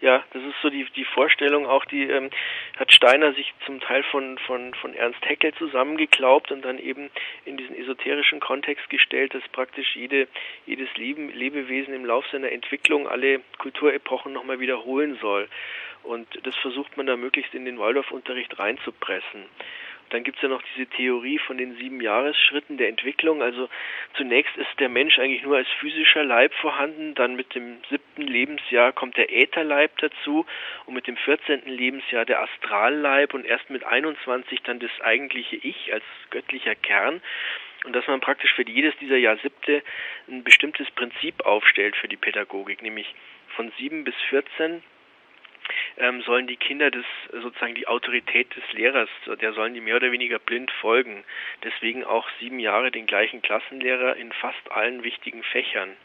Ja, 0.00 0.24
das 0.32 0.42
ist 0.42 0.54
so 0.62 0.70
die, 0.70 0.86
die 0.96 1.04
Vorstellung 1.04 1.66
auch, 1.66 1.84
die 1.84 2.04
ähm, 2.04 2.30
hat 2.78 2.90
Steiner 2.90 3.34
sich 3.34 3.52
zum 3.66 3.80
Teil 3.80 4.02
von, 4.04 4.38
von, 4.46 4.72
von 4.72 4.94
Ernst 4.94 5.22
Haeckel 5.26 5.52
zusammengeklaubt 5.54 6.50
und 6.50 6.62
dann 6.64 6.78
eben 6.78 7.10
in 7.44 7.58
diesen 7.58 7.76
esoterischen 7.76 8.40
Kontext 8.40 8.88
gestellt, 8.88 9.34
dass 9.34 9.46
praktisch 9.52 9.94
jede, 9.94 10.26
jedes 10.64 10.88
Leben, 10.96 11.28
Lebewesen 11.28 11.92
im 11.92 12.06
Lauf 12.06 12.24
seiner 12.32 12.50
Entwicklung 12.50 13.08
alle 13.08 13.40
Kulturepochen 13.58 14.32
nochmal 14.32 14.58
wiederholen 14.58 15.18
soll. 15.20 15.48
Und 16.02 16.26
das 16.44 16.56
versucht 16.56 16.96
man 16.96 17.06
da 17.06 17.16
möglichst 17.16 17.54
in 17.54 17.64
den 17.64 17.78
Waldorfunterricht 17.78 18.58
reinzupressen. 18.58 19.44
Dann 20.10 20.24
gibt 20.24 20.38
es 20.38 20.42
ja 20.42 20.48
noch 20.48 20.62
diese 20.74 20.88
Theorie 20.88 21.38
von 21.38 21.56
den 21.56 21.76
sieben 21.76 22.00
Jahresschritten 22.00 22.76
der 22.76 22.88
Entwicklung. 22.88 23.42
Also 23.42 23.68
zunächst 24.14 24.56
ist 24.56 24.68
der 24.80 24.88
Mensch 24.88 25.18
eigentlich 25.18 25.42
nur 25.42 25.56
als 25.56 25.68
physischer 25.78 26.24
Leib 26.24 26.52
vorhanden, 26.54 27.14
dann 27.14 27.36
mit 27.36 27.54
dem 27.54 27.78
siebten 27.88 28.22
Lebensjahr 28.22 28.92
kommt 28.92 29.16
der 29.16 29.32
Ätherleib 29.32 29.96
dazu 29.98 30.46
und 30.86 30.94
mit 30.94 31.06
dem 31.06 31.16
vierzehnten 31.16 31.70
Lebensjahr 31.70 32.24
der 32.24 32.42
Astralleib 32.42 33.34
und 33.34 33.46
erst 33.46 33.70
mit 33.70 33.84
21 33.84 34.62
dann 34.62 34.80
das 34.80 34.90
eigentliche 35.00 35.56
Ich 35.56 35.92
als 35.92 36.04
göttlicher 36.30 36.74
Kern 36.74 37.22
und 37.84 37.94
dass 37.94 38.06
man 38.06 38.20
praktisch 38.20 38.52
für 38.54 38.68
jedes 38.68 38.96
dieser 38.98 39.16
Jahr 39.16 39.38
siebte 39.38 39.82
ein 40.28 40.44
bestimmtes 40.44 40.90
Prinzip 40.90 41.46
aufstellt 41.46 41.96
für 41.96 42.08
die 42.08 42.16
Pädagogik, 42.16 42.82
nämlich 42.82 43.14
von 43.56 43.72
sieben 43.78 44.04
bis 44.04 44.14
vierzehn 44.28 44.82
ähm, 45.96 46.22
sollen 46.22 46.46
die 46.46 46.56
Kinder 46.56 46.90
das 46.90 47.04
sozusagen 47.32 47.74
die 47.74 47.86
Autorität 47.86 48.54
des 48.56 48.72
Lehrers, 48.72 49.08
der 49.40 49.52
sollen 49.52 49.74
die 49.74 49.80
mehr 49.80 49.96
oder 49.96 50.12
weniger 50.12 50.38
blind 50.38 50.70
folgen. 50.80 51.24
Deswegen 51.64 52.04
auch 52.04 52.28
sieben 52.38 52.58
Jahre 52.58 52.90
den 52.90 53.06
gleichen 53.06 53.42
Klassenlehrer 53.42 54.16
in 54.16 54.32
fast 54.32 54.70
allen 54.70 55.02
wichtigen 55.02 55.42
Fächern. 55.42 55.96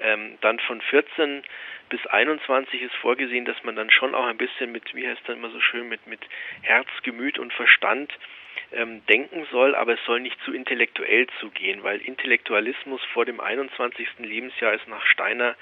Ähm, 0.00 0.38
dann 0.40 0.58
von 0.60 0.80
14 0.80 1.42
bis 1.88 2.06
21 2.06 2.82
ist 2.82 2.94
vorgesehen, 2.96 3.44
dass 3.44 3.62
man 3.64 3.76
dann 3.76 3.90
schon 3.90 4.14
auch 4.14 4.26
ein 4.26 4.36
bisschen 4.36 4.72
mit, 4.72 4.94
wie 4.94 5.06
heißt 5.06 5.22
das 5.26 5.36
immer 5.36 5.50
so 5.50 5.60
schön, 5.60 5.88
mit, 5.88 6.06
mit 6.06 6.20
Herz, 6.62 6.88
Gemüt 7.02 7.38
und 7.38 7.52
Verstand 7.52 8.12
ähm, 8.72 9.04
denken 9.06 9.46
soll, 9.50 9.74
aber 9.74 9.94
es 9.94 10.04
soll 10.04 10.20
nicht 10.20 10.40
zu 10.44 10.52
intellektuell 10.52 11.26
zugehen, 11.40 11.82
weil 11.82 12.00
Intellektualismus 12.00 13.02
vor 13.12 13.24
dem 13.24 13.40
21. 13.40 14.08
Lebensjahr 14.18 14.74
ist 14.74 14.88
nach 14.88 15.04
Steiner 15.06 15.56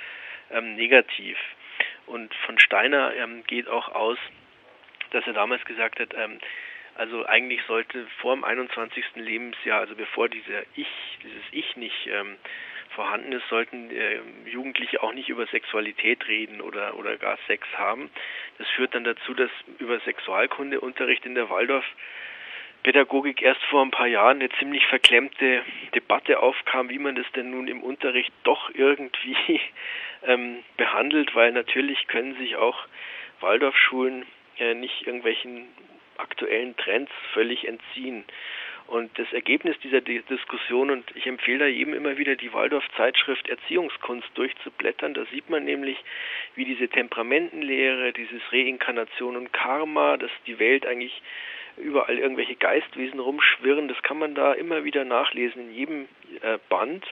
ähm, 0.50 0.76
negativ. 0.76 1.36
Und 2.10 2.34
von 2.46 2.58
Steiner 2.58 3.14
ähm, 3.14 3.44
geht 3.46 3.68
auch 3.68 3.88
aus, 3.88 4.18
dass 5.12 5.24
er 5.26 5.32
damals 5.32 5.64
gesagt 5.64 6.00
hat, 6.00 6.12
ähm, 6.14 6.38
also 6.96 7.24
eigentlich 7.24 7.62
sollte 7.66 8.04
vor 8.20 8.34
dem 8.34 8.44
21. 8.44 9.04
Lebensjahr, 9.14 9.80
also 9.80 9.94
bevor 9.94 10.28
dieser 10.28 10.62
Ich, 10.74 10.88
dieses 11.22 11.42
Ich 11.52 11.76
nicht 11.76 12.08
ähm, 12.08 12.36
vorhanden 12.96 13.32
ist, 13.32 13.48
sollten 13.48 13.90
äh, 13.90 14.18
Jugendliche 14.46 15.02
auch 15.02 15.12
nicht 15.12 15.28
über 15.28 15.46
Sexualität 15.46 16.26
reden 16.26 16.60
oder, 16.60 16.96
oder 16.96 17.16
gar 17.16 17.38
Sex 17.46 17.66
haben. 17.76 18.10
Das 18.58 18.68
führt 18.70 18.94
dann 18.94 19.04
dazu, 19.04 19.32
dass 19.32 19.50
über 19.78 20.00
Sexualkundeunterricht 20.00 21.24
in 21.24 21.36
der 21.36 21.48
Waldorf 21.48 21.84
Pädagogik 22.82 23.42
erst 23.42 23.62
vor 23.64 23.82
ein 23.82 23.90
paar 23.90 24.06
Jahren 24.06 24.40
eine 24.40 24.50
ziemlich 24.58 24.86
verklemmte 24.86 25.62
Debatte 25.94 26.40
aufkam, 26.40 26.88
wie 26.88 26.98
man 26.98 27.14
das 27.14 27.30
denn 27.32 27.50
nun 27.50 27.68
im 27.68 27.82
Unterricht 27.82 28.32
doch 28.44 28.70
irgendwie 28.74 29.36
ähm, 30.26 30.58
behandelt, 30.76 31.34
weil 31.34 31.52
natürlich 31.52 32.06
können 32.06 32.36
sich 32.36 32.56
auch 32.56 32.86
Waldorfschulen 33.40 34.24
äh, 34.58 34.74
nicht 34.74 35.06
irgendwelchen 35.06 35.66
aktuellen 36.16 36.76
Trends 36.76 37.10
völlig 37.32 37.66
entziehen. 37.66 38.24
Und 38.86 39.16
das 39.20 39.32
Ergebnis 39.32 39.78
dieser 39.84 40.00
Diskussion, 40.00 40.90
und 40.90 41.04
ich 41.14 41.26
empfehle 41.26 41.60
da 41.60 41.66
jedem 41.66 41.94
immer 41.94 42.18
wieder 42.18 42.34
die 42.34 42.52
Waldorf-Zeitschrift 42.52 43.48
Erziehungskunst 43.48 44.28
durchzublättern, 44.34 45.14
da 45.14 45.24
sieht 45.26 45.48
man 45.48 45.64
nämlich, 45.64 45.96
wie 46.56 46.64
diese 46.64 46.88
Temperamentenlehre, 46.88 48.12
dieses 48.12 48.42
Reinkarnation 48.50 49.36
und 49.36 49.52
Karma, 49.52 50.16
dass 50.16 50.32
die 50.46 50.58
Welt 50.58 50.86
eigentlich 50.86 51.22
überall 51.80 52.18
irgendwelche 52.18 52.56
Geistwesen 52.56 53.20
rumschwirren, 53.20 53.88
das 53.88 54.02
kann 54.02 54.18
man 54.18 54.34
da 54.34 54.52
immer 54.52 54.84
wieder 54.84 55.04
nachlesen 55.04 55.68
in 55.68 55.74
jedem 55.74 56.08
äh, 56.42 56.58
Band. 56.68 57.04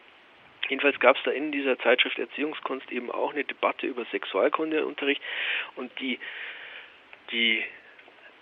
Jedenfalls 0.69 0.99
gab 1.01 1.17
es 1.17 1.23
da 1.23 1.31
in 1.31 1.51
dieser 1.51 1.79
Zeitschrift 1.79 2.19
Erziehungskunst 2.19 2.91
eben 2.93 3.11
auch 3.11 3.33
eine 3.33 3.45
Debatte 3.45 3.87
über 3.87 4.05
Sexualkundeunterricht 4.07 5.23
und 5.77 5.91
die, 5.99 6.19
die 7.33 7.65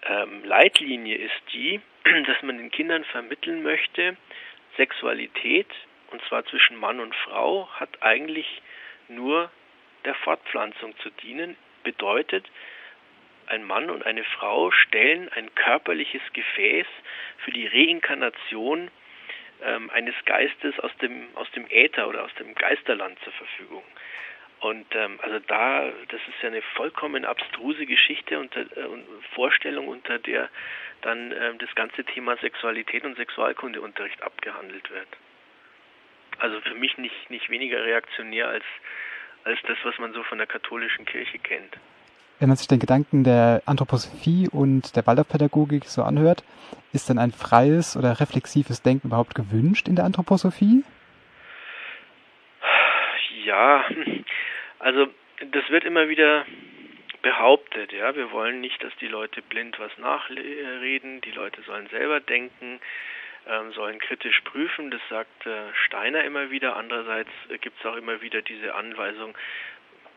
ähm, 0.02 0.44
Leitlinie 0.44 1.16
ist 1.16 1.42
die, 1.52 1.80
dass 2.26 2.42
man 2.42 2.58
den 2.58 2.70
Kindern 2.70 3.04
vermitteln 3.04 3.62
möchte, 3.62 4.16
Sexualität, 4.76 5.68
und 6.10 6.22
zwar 6.28 6.44
zwischen 6.46 6.76
Mann 6.76 7.00
und 7.00 7.14
Frau, 7.14 7.68
hat 7.74 8.02
eigentlich 8.02 8.62
nur 9.08 9.50
der 10.04 10.14
Fortpflanzung 10.14 10.96
zu 10.98 11.10
dienen, 11.10 11.56
bedeutet, 11.82 12.44
ein 13.48 13.64
Mann 13.64 13.90
und 13.90 14.04
eine 14.04 14.24
Frau 14.24 14.70
stellen 14.70 15.30
ein 15.32 15.54
körperliches 15.54 16.22
Gefäß 16.32 16.86
für 17.38 17.50
die 17.50 17.66
Reinkarnation 17.66 18.90
ähm, 19.62 19.90
eines 19.90 20.14
Geistes 20.24 20.78
aus 20.80 20.96
dem, 20.98 21.28
aus 21.34 21.50
dem 21.52 21.66
Äther 21.70 22.08
oder 22.08 22.24
aus 22.24 22.34
dem 22.34 22.54
Geisterland 22.54 23.18
zur 23.24 23.32
Verfügung. 23.32 23.84
Und 24.60 24.86
ähm, 24.94 25.18
also 25.22 25.38
da, 25.40 25.92
das 26.08 26.20
ist 26.28 26.42
ja 26.42 26.48
eine 26.48 26.62
vollkommen 26.62 27.24
abstruse 27.24 27.86
Geschichte 27.86 28.38
und 28.38 28.56
äh, 28.56 28.66
Vorstellung, 29.34 29.88
unter 29.88 30.18
der 30.18 30.48
dann 31.02 31.32
ähm, 31.32 31.58
das 31.58 31.74
ganze 31.74 32.04
Thema 32.04 32.36
Sexualität 32.38 33.04
und 33.04 33.16
Sexualkundeunterricht 33.16 34.22
abgehandelt 34.22 34.90
wird. 34.90 35.08
Also 36.38 36.60
für 36.62 36.74
mich 36.74 36.96
nicht, 36.98 37.30
nicht 37.30 37.48
weniger 37.50 37.84
reaktionär 37.84 38.48
als, 38.48 38.64
als 39.44 39.60
das, 39.62 39.78
was 39.84 39.98
man 39.98 40.12
so 40.12 40.22
von 40.24 40.38
der 40.38 40.46
katholischen 40.46 41.04
Kirche 41.04 41.38
kennt. 41.38 41.76
Wenn 42.38 42.48
man 42.48 42.56
sich 42.56 42.68
den 42.68 42.78
Gedanken 42.78 43.24
der 43.24 43.62
Anthroposophie 43.64 44.48
und 44.50 44.94
der 44.94 45.06
Waldorfpädagogik 45.06 45.84
so 45.86 46.02
anhört, 46.02 46.44
ist 46.92 47.08
denn 47.08 47.18
ein 47.18 47.32
freies 47.32 47.96
oder 47.96 48.20
reflexives 48.20 48.82
Denken 48.82 49.08
überhaupt 49.08 49.34
gewünscht 49.34 49.88
in 49.88 49.96
der 49.96 50.04
Anthroposophie? 50.04 50.84
Ja, 53.44 53.84
also 54.80 55.06
das 55.50 55.70
wird 55.70 55.84
immer 55.84 56.08
wieder 56.08 56.44
behauptet, 57.22 57.92
ja, 57.92 58.14
wir 58.14 58.30
wollen 58.30 58.60
nicht, 58.60 58.82
dass 58.84 58.94
die 59.00 59.08
Leute 59.08 59.42
blind 59.42 59.78
was 59.80 59.96
nachreden, 59.98 61.20
die 61.22 61.32
Leute 61.32 61.62
sollen 61.62 61.88
selber 61.88 62.20
denken, 62.20 62.80
ähm, 63.48 63.72
sollen 63.72 63.98
kritisch 63.98 64.40
prüfen, 64.42 64.90
das 64.90 65.00
sagt 65.08 65.46
äh, 65.46 65.72
Steiner 65.86 66.24
immer 66.24 66.50
wieder. 66.50 66.76
Andererseits 66.76 67.30
äh, 67.48 67.58
gibt 67.58 67.78
es 67.80 67.86
auch 67.86 67.96
immer 67.96 68.20
wieder 68.20 68.42
diese 68.42 68.74
Anweisung, 68.74 69.36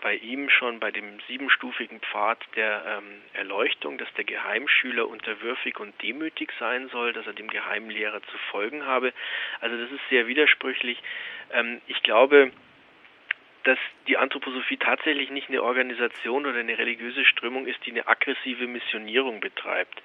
bei 0.02 0.16
ihm 0.16 0.50
schon 0.50 0.80
bei 0.80 0.92
dem 0.92 1.20
siebenstufigen 1.28 2.00
Pfad 2.00 2.40
der 2.56 3.00
ähm, 3.00 3.22
Erleuchtung, 3.34 3.98
dass 3.98 4.12
der 4.16 4.24
Geheimschüler 4.24 5.08
unterwürfig 5.08 5.80
und 5.80 6.02
demütig 6.02 6.52
sein 6.60 6.90
soll, 6.90 7.14
dass 7.14 7.28
er 7.28 7.34
dem 7.34 7.50
Geheimlehrer 7.50 8.22
zu 8.24 8.38
folgen 8.52 8.86
habe. 8.86 9.14
Also 9.62 9.78
das 9.78 9.92
ist 9.92 10.02
sehr 10.10 10.28
widersprüchlich. 10.28 11.02
Ähm, 11.52 11.82
ich 11.88 12.02
glaube, 12.04 12.52
dass 13.64 13.80
die 14.08 14.18
Anthroposophie 14.18 14.78
tatsächlich 14.78 15.30
nicht 15.30 15.50
eine 15.50 15.62
Organisation 15.62 16.46
oder 16.46 16.60
eine 16.60 16.78
religiöse 16.78 17.26
Strömung 17.26 17.68
ist, 17.68 17.86
die 17.86 17.92
eine 17.92 18.08
aggressive 18.08 18.68
Missionierung 18.68 19.42
betreibt, 19.42 20.02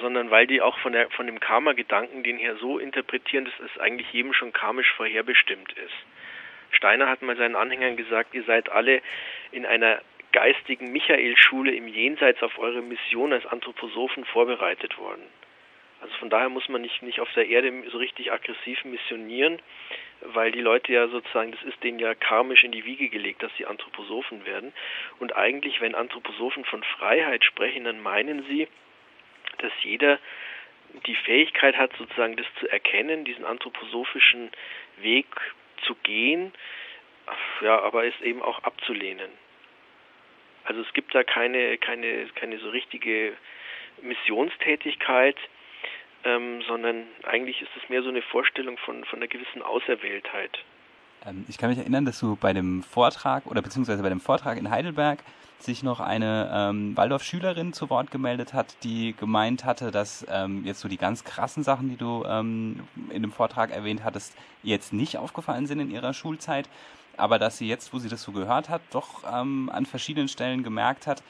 sondern 0.00 0.30
weil 0.30 0.46
die 0.46 0.62
auch 0.62 0.78
von, 0.78 0.92
der, 0.92 1.10
von 1.10 1.26
dem 1.26 1.40
Karma-Gedanken 1.40 2.22
den 2.22 2.38
hier 2.38 2.56
so 2.56 2.78
interpretieren, 2.78 3.44
dass 3.44 3.70
es 3.70 3.78
eigentlich 3.80 4.12
jedem 4.12 4.32
schon 4.32 4.52
karmisch 4.52 4.92
vorherbestimmt 4.92 5.72
ist. 5.72 5.94
Steiner 6.70 7.08
hat 7.08 7.22
mal 7.22 7.36
seinen 7.36 7.56
Anhängern 7.56 7.96
gesagt, 7.96 8.34
ihr 8.34 8.44
seid 8.44 8.70
alle 8.70 9.02
in 9.52 9.66
einer 9.66 10.00
geistigen 10.32 10.92
Michaelschule 10.92 11.72
im 11.72 11.88
Jenseits 11.88 12.42
auf 12.42 12.58
eure 12.58 12.82
Mission 12.82 13.32
als 13.32 13.46
Anthroposophen 13.46 14.24
vorbereitet 14.24 14.96
worden. 14.98 15.22
Also 16.00 16.14
von 16.16 16.30
daher 16.30 16.48
muss 16.48 16.68
man 16.68 16.80
nicht, 16.80 17.02
nicht 17.02 17.20
auf 17.20 17.30
der 17.34 17.48
Erde 17.48 17.72
so 17.90 17.98
richtig 17.98 18.32
aggressiv 18.32 18.84
missionieren, 18.84 19.60
weil 20.22 20.50
die 20.50 20.60
Leute 20.60 20.92
ja 20.92 21.08
sozusagen, 21.08 21.52
das 21.52 21.62
ist 21.62 21.82
denen 21.82 21.98
ja 21.98 22.14
karmisch 22.14 22.64
in 22.64 22.72
die 22.72 22.84
Wiege 22.84 23.08
gelegt, 23.08 23.42
dass 23.42 23.54
sie 23.56 23.66
Anthroposophen 23.66 24.46
werden. 24.46 24.72
Und 25.18 25.36
eigentlich, 25.36 25.80
wenn 25.80 25.94
Anthroposophen 25.94 26.64
von 26.64 26.82
Freiheit 26.82 27.44
sprechen, 27.44 27.84
dann 27.84 28.00
meinen 28.00 28.44
sie, 28.44 28.68
dass 29.58 29.72
jeder 29.82 30.18
die 31.06 31.14
Fähigkeit 31.14 31.76
hat, 31.76 31.92
sozusagen 31.96 32.36
das 32.36 32.46
zu 32.58 32.68
erkennen, 32.68 33.24
diesen 33.24 33.44
anthroposophischen 33.44 34.50
Weg 34.98 35.26
zu 35.86 35.94
gehen, 36.02 36.52
ja, 37.62 37.80
aber 37.80 38.04
es 38.04 38.18
eben 38.20 38.42
auch 38.42 38.62
abzulehnen. 38.62 39.30
Also 40.64 40.82
es 40.82 40.92
gibt 40.92 41.14
da 41.14 41.24
keine, 41.24 41.78
keine, 41.78 42.26
keine 42.34 42.58
so 42.58 42.68
richtige 42.70 43.32
Missionstätigkeit, 44.02 45.36
ähm, 46.24 46.62
sondern 46.66 47.04
eigentlich 47.24 47.62
ist 47.62 47.70
es 47.82 47.88
mehr 47.88 48.02
so 48.02 48.08
eine 48.08 48.22
Vorstellung 48.22 48.76
von, 48.78 49.04
von 49.04 49.18
einer 49.18 49.28
gewissen 49.28 49.62
Auserwähltheit. 49.62 50.58
Ähm, 51.26 51.44
ich 51.48 51.58
kann 51.58 51.70
mich 51.70 51.78
erinnern, 51.78 52.04
dass 52.04 52.20
du 52.20 52.36
bei 52.36 52.52
dem 52.52 52.82
Vortrag 52.82 53.46
oder 53.46 53.62
beziehungsweise 53.62 54.02
bei 54.02 54.08
dem 54.08 54.20
Vortrag 54.20 54.58
in 54.58 54.70
Heidelberg 54.70 55.20
sich 55.62 55.82
noch 55.82 56.00
eine 56.00 56.50
ähm, 56.52 56.96
Waldorf-Schülerin 56.96 57.72
zu 57.72 57.90
Wort 57.90 58.10
gemeldet 58.10 58.54
hat, 58.54 58.74
die 58.82 59.14
gemeint 59.18 59.64
hatte, 59.64 59.90
dass 59.90 60.26
ähm, 60.30 60.64
jetzt 60.64 60.80
so 60.80 60.88
die 60.88 60.96
ganz 60.96 61.24
krassen 61.24 61.62
Sachen, 61.62 61.88
die 61.88 61.96
du 61.96 62.24
ähm, 62.26 62.80
in 63.10 63.22
dem 63.22 63.32
Vortrag 63.32 63.70
erwähnt 63.70 64.04
hattest, 64.04 64.34
jetzt 64.62 64.92
nicht 64.92 65.18
aufgefallen 65.18 65.66
sind 65.66 65.80
in 65.80 65.90
ihrer 65.90 66.14
Schulzeit, 66.14 66.68
aber 67.16 67.38
dass 67.38 67.58
sie 67.58 67.68
jetzt, 67.68 67.92
wo 67.92 67.98
sie 67.98 68.08
das 68.08 68.22
so 68.22 68.32
gehört 68.32 68.68
hat, 68.68 68.82
doch 68.90 69.24
ähm, 69.30 69.70
an 69.72 69.86
verschiedenen 69.86 70.28
Stellen 70.28 70.62
gemerkt 70.62 71.06
hat, 71.06 71.22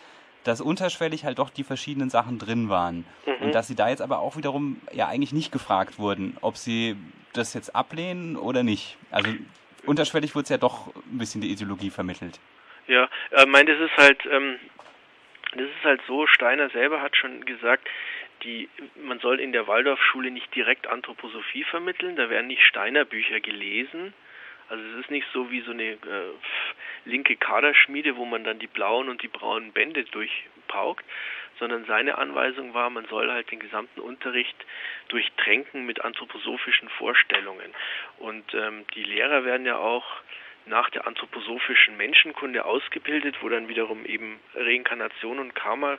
dass 0.44 0.60
unterschwellig 0.60 1.24
halt 1.24 1.38
doch 1.38 1.50
die 1.50 1.64
verschiedenen 1.64 2.10
Sachen 2.10 2.38
drin 2.38 2.68
waren. 2.68 3.04
Mhm. 3.26 3.46
Und 3.46 3.54
dass 3.54 3.66
sie 3.66 3.74
da 3.74 3.88
jetzt 3.88 4.02
aber 4.02 4.20
auch 4.20 4.36
wiederum 4.36 4.80
ja 4.92 5.08
eigentlich 5.08 5.32
nicht 5.32 5.52
gefragt 5.52 5.98
wurden, 5.98 6.36
ob 6.40 6.56
sie 6.56 6.96
das 7.32 7.54
jetzt 7.54 7.74
ablehnen 7.74 8.36
oder 8.36 8.62
nicht. 8.62 8.96
Also 9.10 9.30
unterschwellig 9.86 10.34
wurde 10.34 10.44
es 10.44 10.48
ja 10.48 10.58
doch 10.58 10.88
ein 11.12 11.18
bisschen 11.18 11.40
die 11.40 11.50
Ideologie 11.50 11.90
vermittelt. 11.90 12.40
Ja, 12.90 13.08
ich 13.30 13.46
meine, 13.46 13.72
das 13.72 13.88
ist 13.88 13.96
halt, 13.96 14.26
ähm, 14.26 14.58
das 15.52 15.66
ist 15.66 15.84
halt 15.84 16.00
so, 16.08 16.26
Steiner 16.26 16.70
selber 16.70 17.00
hat 17.00 17.16
schon 17.16 17.44
gesagt, 17.44 17.88
die, 18.42 18.68
man 18.96 19.20
soll 19.20 19.38
in 19.38 19.52
der 19.52 19.68
Waldorfschule 19.68 20.32
nicht 20.32 20.52
direkt 20.56 20.88
Anthroposophie 20.88 21.62
vermitteln, 21.62 22.16
da 22.16 22.28
werden 22.28 22.48
nicht 22.48 22.64
Steiner 22.64 23.04
Bücher 23.04 23.38
gelesen, 23.38 24.12
also 24.68 24.82
es 24.82 25.04
ist 25.04 25.10
nicht 25.12 25.28
so 25.32 25.52
wie 25.52 25.60
so 25.60 25.70
eine 25.70 25.84
äh, 25.92 25.98
linke 27.04 27.36
Kaderschmiede, 27.36 28.16
wo 28.16 28.24
man 28.24 28.42
dann 28.42 28.58
die 28.58 28.66
blauen 28.66 29.08
und 29.08 29.22
die 29.22 29.28
braunen 29.28 29.70
Bände 29.70 30.02
durchpaukt, 30.02 31.04
sondern 31.60 31.84
seine 31.84 32.18
Anweisung 32.18 32.74
war, 32.74 32.90
man 32.90 33.06
soll 33.06 33.30
halt 33.30 33.52
den 33.52 33.60
gesamten 33.60 34.00
Unterricht 34.00 34.56
durchtränken 35.08 35.86
mit 35.86 36.00
anthroposophischen 36.04 36.88
Vorstellungen. 36.88 37.72
Und 38.18 38.52
ähm, 38.52 38.84
die 38.96 39.04
Lehrer 39.04 39.44
werden 39.44 39.64
ja 39.64 39.76
auch 39.76 40.06
nach 40.70 40.88
der 40.90 41.06
anthroposophischen 41.06 41.98
Menschenkunde 41.98 42.64
ausgebildet, 42.64 43.36
wo 43.42 43.48
dann 43.50 43.68
wiederum 43.68 44.06
eben 44.06 44.40
Reinkarnation 44.54 45.38
und 45.38 45.54
Karma 45.54 45.98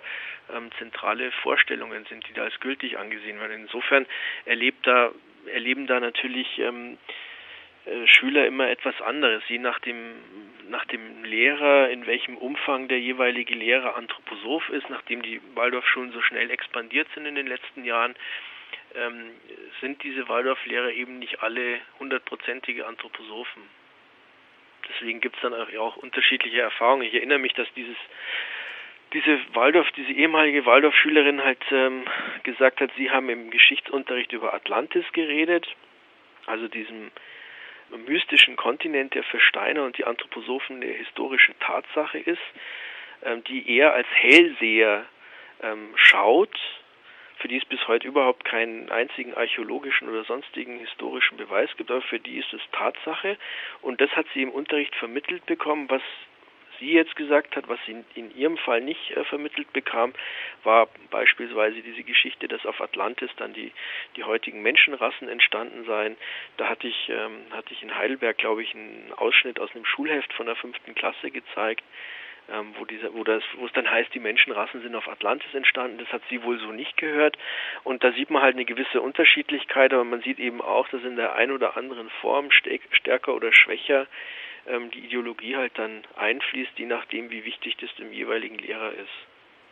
ähm, 0.52 0.72
zentrale 0.80 1.32
Vorstellungen 1.44 2.06
sind, 2.06 2.28
die 2.28 2.34
da 2.34 2.44
als 2.44 2.60
gültig 2.60 2.98
angesehen 2.98 3.40
werden. 3.40 3.62
Insofern 3.62 4.08
erlebt 4.46 4.88
da, 4.88 5.12
erleben 5.46 5.86
da 5.86 6.00
natürlich 6.00 6.58
ähm, 6.58 6.98
äh, 7.86 8.08
Schüler 8.08 8.48
immer 8.48 8.70
etwas 8.70 9.00
anderes, 9.02 9.44
je 9.48 9.60
nach 9.60 9.80
dem, 9.80 10.16
nach 10.70 10.86
dem 10.86 11.24
Lehrer, 11.24 11.90
in 11.90 12.08
welchem 12.08 12.38
Umfang 12.38 12.88
der 12.88 13.00
jeweilige 13.00 13.56
Lehrer 13.56 13.96
Anthroposoph 13.96 14.70
ist, 14.70 14.90
nachdem 14.90 15.22
die 15.22 15.42
Waldorfschulen 15.56 16.12
so 16.12 16.22
schnell 16.22 16.50
expandiert 16.50 17.08
sind 17.14 17.26
in 17.26 17.36
den 17.36 17.48
letzten 17.48 17.84
Jahren, 17.84 18.16
ähm, 18.96 19.32
sind 19.80 20.04
diese 20.04 20.28
Waldorflehrer 20.28 20.92
eben 20.92 21.20
nicht 21.20 21.42
alle 21.42 21.80
hundertprozentige 22.00 22.86
Anthroposophen. 22.86 23.64
Deswegen 24.94 25.22
gibt 25.22 25.36
es 25.36 25.42
dann 25.42 25.54
auch 25.54 25.98
unterschiedliche 25.98 26.62
Erfahrungen. 26.62 27.04
Ich 27.04 27.14
erinnere 27.14 27.40
mich, 27.40 27.54
dass 27.54 27.68
dieses 27.76 27.98
diese 29.14 29.40
Waldorf, 29.54 29.92
diese 29.98 30.12
ehemalige 30.14 30.66
Waldorfschülerin 30.66 31.44
halt 31.44 31.62
ähm, 31.72 32.06
gesagt 32.44 32.80
hat, 32.80 32.92
sie 32.96 33.12
haben 33.12 33.30
im 33.30 33.52
Geschichtsunterricht 33.52 34.32
über 34.32 34.54
Atlantis 34.54 35.04
geredet, 35.12 35.68
also 36.46 36.68
diesem 36.68 37.12
mystischen 38.08 38.56
Kontinent, 38.56 39.14
der 39.14 39.24
für 39.24 39.42
Steiner 39.42 39.84
und 39.84 39.98
die 39.98 40.06
Anthroposophen 40.06 40.78
eine 40.78 40.94
historische 40.94 41.54
Tatsache 41.60 42.20
ist, 42.20 42.42
ähm, 43.24 43.44
die 43.44 43.70
er 43.78 43.94
als 43.94 44.08
Hellseher 44.14 45.06
ähm, 45.62 45.90
schaut, 45.96 46.58
für 47.42 47.48
die 47.48 47.58
es 47.58 47.66
bis 47.66 47.88
heute 47.88 48.08
überhaupt 48.08 48.46
keinen 48.46 48.90
einzigen 48.92 49.34
archäologischen 49.34 50.08
oder 50.08 50.24
sonstigen 50.24 50.80
historischen 50.80 51.38
Beweis 51.38 51.70
gibt, 51.76 51.90
aber 51.90 52.02
für 52.04 52.20
die 52.20 52.38
ist 52.38 52.54
es 52.54 52.62
Tatsache. 52.72 53.38
Und 53.82 54.00
das 54.00 54.12
hat 54.12 54.28
sie 54.34 54.44
im 54.44 54.52
Unterricht 54.52 54.96
vermittelt 54.96 55.46
bekommen, 55.48 55.90
was 55.90 56.04
sie 56.80 56.92
jetzt 56.92 57.16
gesagt 57.16 57.56
hat, 57.56 57.70
was 57.70 57.80
sie 57.86 58.04
in 58.16 58.36
ihrem 58.36 58.58
Fall 58.58 58.82
nicht 58.82 59.12
äh, 59.12 59.24
vermittelt 59.26 59.72
bekam, 59.72 60.14
war 60.64 60.88
beispielsweise 61.10 61.82
diese 61.82 62.04
Geschichte, 62.04 62.48
dass 62.48 62.66
auf 62.66 62.82
Atlantis 62.82 63.30
dann 63.38 63.54
die, 63.54 63.72
die 64.16 64.24
heutigen 64.24 64.62
Menschenrassen 64.62 65.30
entstanden 65.30 65.86
seien. 65.86 66.18
Da 66.58 66.68
hatte 66.68 66.88
ich, 66.88 67.10
ähm, 67.10 67.38
hatte 67.52 67.74
ich 67.74 67.84
in 67.84 67.96
Heidelberg, 67.96 68.38
glaube 68.38 68.64
ich, 68.64 68.74
einen 68.74 69.14
Ausschnitt 69.16 69.60
aus 69.60 69.74
einem 69.76 69.86
Schulheft 69.86 70.34
von 70.34 70.48
der 70.48 70.56
fünften 70.56 70.96
Klasse 70.96 71.32
gezeigt. 71.32 71.84
Ähm, 72.50 72.74
wo, 72.78 72.86
dieser, 72.86 73.14
wo, 73.14 73.24
das, 73.24 73.44
wo 73.58 73.66
es 73.66 73.74
dann 73.74 73.90
heißt, 73.90 74.14
die 74.14 74.20
Menschenrassen 74.20 74.82
sind 74.82 74.96
auf 74.96 75.08
Atlantis 75.08 75.54
entstanden. 75.54 76.00
Das 76.00 76.12
hat 76.12 76.22
sie 76.30 76.44
wohl 76.44 76.60
so 76.60 76.72
nicht 76.72 76.98
gehört. 76.98 77.38
Und 77.84 78.04
da 78.04 78.12
sieht 78.12 78.30
man 78.30 78.42
halt 78.42 78.56
eine 78.56 78.66
gewisse 78.66 79.00
Unterschiedlichkeit, 79.02 79.94
aber 79.94 80.04
man 80.04 80.22
sieht 80.22 80.40
eben 80.40 80.62
auch, 80.62 80.88
dass 80.90 81.04
in 81.04 81.16
der 81.16 81.36
einen 81.36 81.52
oder 81.52 81.78
anderen 81.78 82.10
Form 82.22 82.50
stärker 82.52 83.36
oder 83.36 83.54
schwächer 83.54 84.08
ähm, 84.68 84.92
die 84.92 85.00
Ideologie 85.00 85.56
halt 85.56 85.78
dann 85.78 86.04
einfließt, 86.16 86.78
je 86.78 86.86
nachdem, 86.86 87.30
wie 87.30 87.46
wichtig 87.46 87.78
das 87.78 87.94
dem 87.96 88.12
jeweiligen 88.12 88.58
Lehrer 88.58 88.92
ist. 88.94 89.28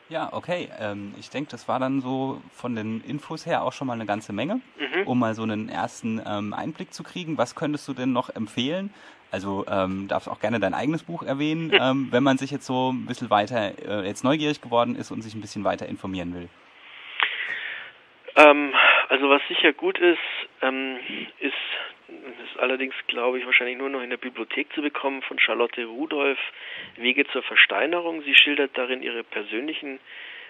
Ja, 0.09 0.33
okay. 0.33 0.69
Ähm, 0.79 1.13
ich 1.19 1.29
denke, 1.29 1.51
das 1.51 1.67
war 1.67 1.79
dann 1.79 2.01
so 2.01 2.41
von 2.51 2.75
den 2.75 3.01
Infos 3.01 3.45
her 3.45 3.63
auch 3.63 3.73
schon 3.73 3.85
mal 3.85 3.93
eine 3.93 4.07
ganze 4.07 4.33
Menge, 4.33 4.55
mhm. 4.79 5.07
um 5.07 5.19
mal 5.19 5.35
so 5.35 5.43
einen 5.43 5.69
ersten 5.69 6.19
ähm, 6.25 6.53
Einblick 6.53 6.93
zu 6.93 7.03
kriegen. 7.03 7.37
Was 7.37 7.55
könntest 7.55 7.87
du 7.87 7.93
denn 7.93 8.11
noch 8.11 8.29
empfehlen? 8.29 8.91
Also 9.31 9.65
ähm, 9.69 10.07
darfst 10.07 10.27
auch 10.27 10.39
gerne 10.39 10.59
dein 10.59 10.73
eigenes 10.73 11.03
Buch 11.03 11.23
erwähnen, 11.23 11.71
ähm, 11.79 12.07
wenn 12.11 12.23
man 12.23 12.37
sich 12.37 12.51
jetzt 12.51 12.65
so 12.65 12.91
ein 12.91 13.05
bisschen 13.05 13.29
weiter, 13.29 13.73
äh, 13.77 14.07
jetzt 14.07 14.23
neugierig 14.23 14.61
geworden 14.61 14.95
ist 14.95 15.11
und 15.11 15.21
sich 15.21 15.35
ein 15.35 15.41
bisschen 15.41 15.63
weiter 15.63 15.87
informieren 15.87 16.33
will. 16.33 16.49
Ähm, 18.35 18.73
also 19.09 19.29
was 19.29 19.41
sicher 19.47 19.73
gut 19.73 19.97
ist, 19.99 20.17
ähm, 20.61 20.97
ist 21.39 21.53
das 22.07 22.51
ist 22.51 22.59
allerdings, 22.59 22.95
glaube 23.07 23.37
ich, 23.37 23.45
wahrscheinlich 23.45 23.77
nur 23.77 23.89
noch 23.89 24.01
in 24.01 24.09
der 24.09 24.17
Bibliothek 24.17 24.73
zu 24.73 24.81
bekommen 24.81 25.21
von 25.21 25.37
Charlotte 25.39 25.85
Rudolph, 25.85 26.39
Wege 26.95 27.25
zur 27.27 27.43
Versteinerung. 27.43 28.23
Sie 28.23 28.35
schildert 28.35 28.77
darin 28.77 29.03
ihre 29.03 29.23
persönlichen 29.23 29.99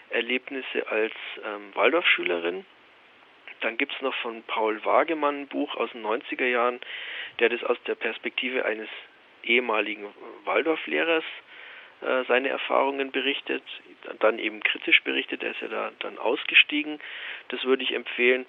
Erlebnisse 0.09 0.87
als 0.87 1.13
ähm, 1.45 1.75
Waldorfschülerin. 1.75 2.65
Dann 3.61 3.77
gibt 3.77 3.93
es 3.93 4.01
noch 4.01 4.15
von 4.15 4.43
Paul 4.43 4.83
Wagemann 4.85 5.41
ein 5.41 5.47
Buch 5.47 5.75
aus 5.75 5.91
den 5.91 6.05
90er 6.05 6.45
Jahren, 6.45 6.79
der 7.39 7.49
das 7.49 7.63
aus 7.63 7.77
der 7.83 7.95
Perspektive 7.95 8.65
eines 8.65 8.89
ehemaligen 9.43 10.05
Waldorflehrers 10.45 11.23
äh, 12.01 12.23
seine 12.27 12.49
Erfahrungen 12.49 13.11
berichtet, 13.11 13.63
dann 14.19 14.39
eben 14.39 14.61
kritisch 14.61 15.03
berichtet, 15.03 15.43
er 15.43 15.51
ist 15.51 15.61
ja 15.61 15.67
da 15.67 15.91
dann 15.99 16.17
ausgestiegen. 16.17 16.99
Das 17.49 17.63
würde 17.65 17.83
ich 17.83 17.93
empfehlen. 17.93 18.45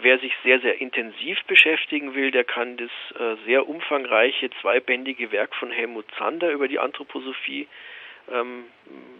Wer 0.00 0.18
sich 0.18 0.32
sehr, 0.42 0.60
sehr 0.60 0.80
intensiv 0.80 1.42
beschäftigen 1.44 2.14
will, 2.14 2.30
der 2.30 2.44
kann 2.44 2.76
das 2.76 2.90
äh, 3.18 3.36
sehr 3.44 3.68
umfangreiche 3.68 4.50
zweibändige 4.60 5.32
Werk 5.32 5.54
von 5.54 5.70
Helmut 5.70 6.06
Zander 6.16 6.50
über 6.50 6.68
die 6.68 6.78
Anthroposophie 6.78 7.68
ähm, 8.32 8.64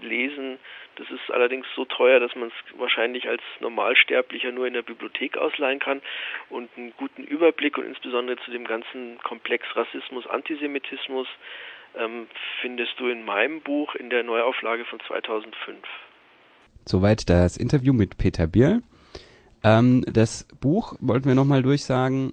lesen. 0.02 0.58
Das 0.96 1.08
ist 1.10 1.30
allerdings 1.30 1.66
so 1.76 1.84
teuer, 1.84 2.20
dass 2.20 2.34
man 2.34 2.48
es 2.48 2.78
wahrscheinlich 2.78 3.28
als 3.28 3.42
Normalsterblicher 3.60 4.52
nur 4.52 4.66
in 4.66 4.74
der 4.74 4.82
Bibliothek 4.82 5.36
ausleihen 5.36 5.78
kann 5.78 6.02
und 6.50 6.68
einen 6.76 6.92
guten 6.96 7.22
Überblick 7.24 7.78
und 7.78 7.86
insbesondere 7.86 8.36
zu 8.44 8.50
dem 8.50 8.64
ganzen 8.64 9.18
Komplex 9.22 9.64
Rassismus, 9.76 10.26
Antisemitismus 10.26 11.28
ähm, 11.96 12.26
findest 12.60 12.98
du 12.98 13.08
in 13.08 13.24
meinem 13.24 13.60
Buch 13.60 13.94
in 13.94 14.10
der 14.10 14.22
Neuauflage 14.22 14.84
von 14.84 14.98
2005. 15.06 15.78
Soweit 16.84 17.28
das 17.28 17.56
Interview 17.56 17.92
mit 17.92 18.18
Peter 18.18 18.46
Bierl. 18.46 18.82
Ähm, 19.62 20.04
das 20.06 20.46
Buch 20.60 20.94
wollten 21.00 21.26
wir 21.26 21.34
nochmal 21.34 21.62
durchsagen. 21.62 22.32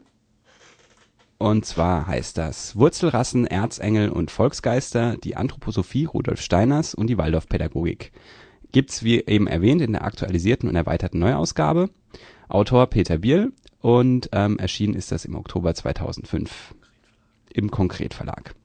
Und 1.38 1.66
zwar 1.66 2.08
heißt 2.08 2.38
das 2.38 2.76
Wurzelrassen, 2.78 3.46
Erzengel 3.46 4.10
und 4.10 4.32
Volksgeister, 4.32 5.18
die 5.18 5.36
Anthroposophie 5.36 6.06
Rudolf 6.06 6.42
Steiners 6.42 6.96
und 6.96 7.08
die 7.08 7.18
Waldorfpädagogik. 7.18 8.12
Gibt's 8.72 9.04
wie 9.04 9.20
eben 9.20 9.48
erwähnt 9.48 9.82
in 9.82 9.94
der 9.94 10.06
aktualisierten 10.06 10.70
und 10.70 10.76
erweiterten 10.76 11.20
Neuausgabe. 11.20 11.90
Autor 12.48 12.88
Peter 12.88 13.18
Bierl 13.18 13.52
und 13.82 14.30
ähm, 14.32 14.58
erschienen 14.60 14.94
ist 14.94 15.12
das 15.12 15.26
im 15.26 15.36
Oktober 15.36 15.74
2005 15.74 16.74
im 17.54 17.70
Konkret 17.70 18.14
Verlag. 18.14 18.56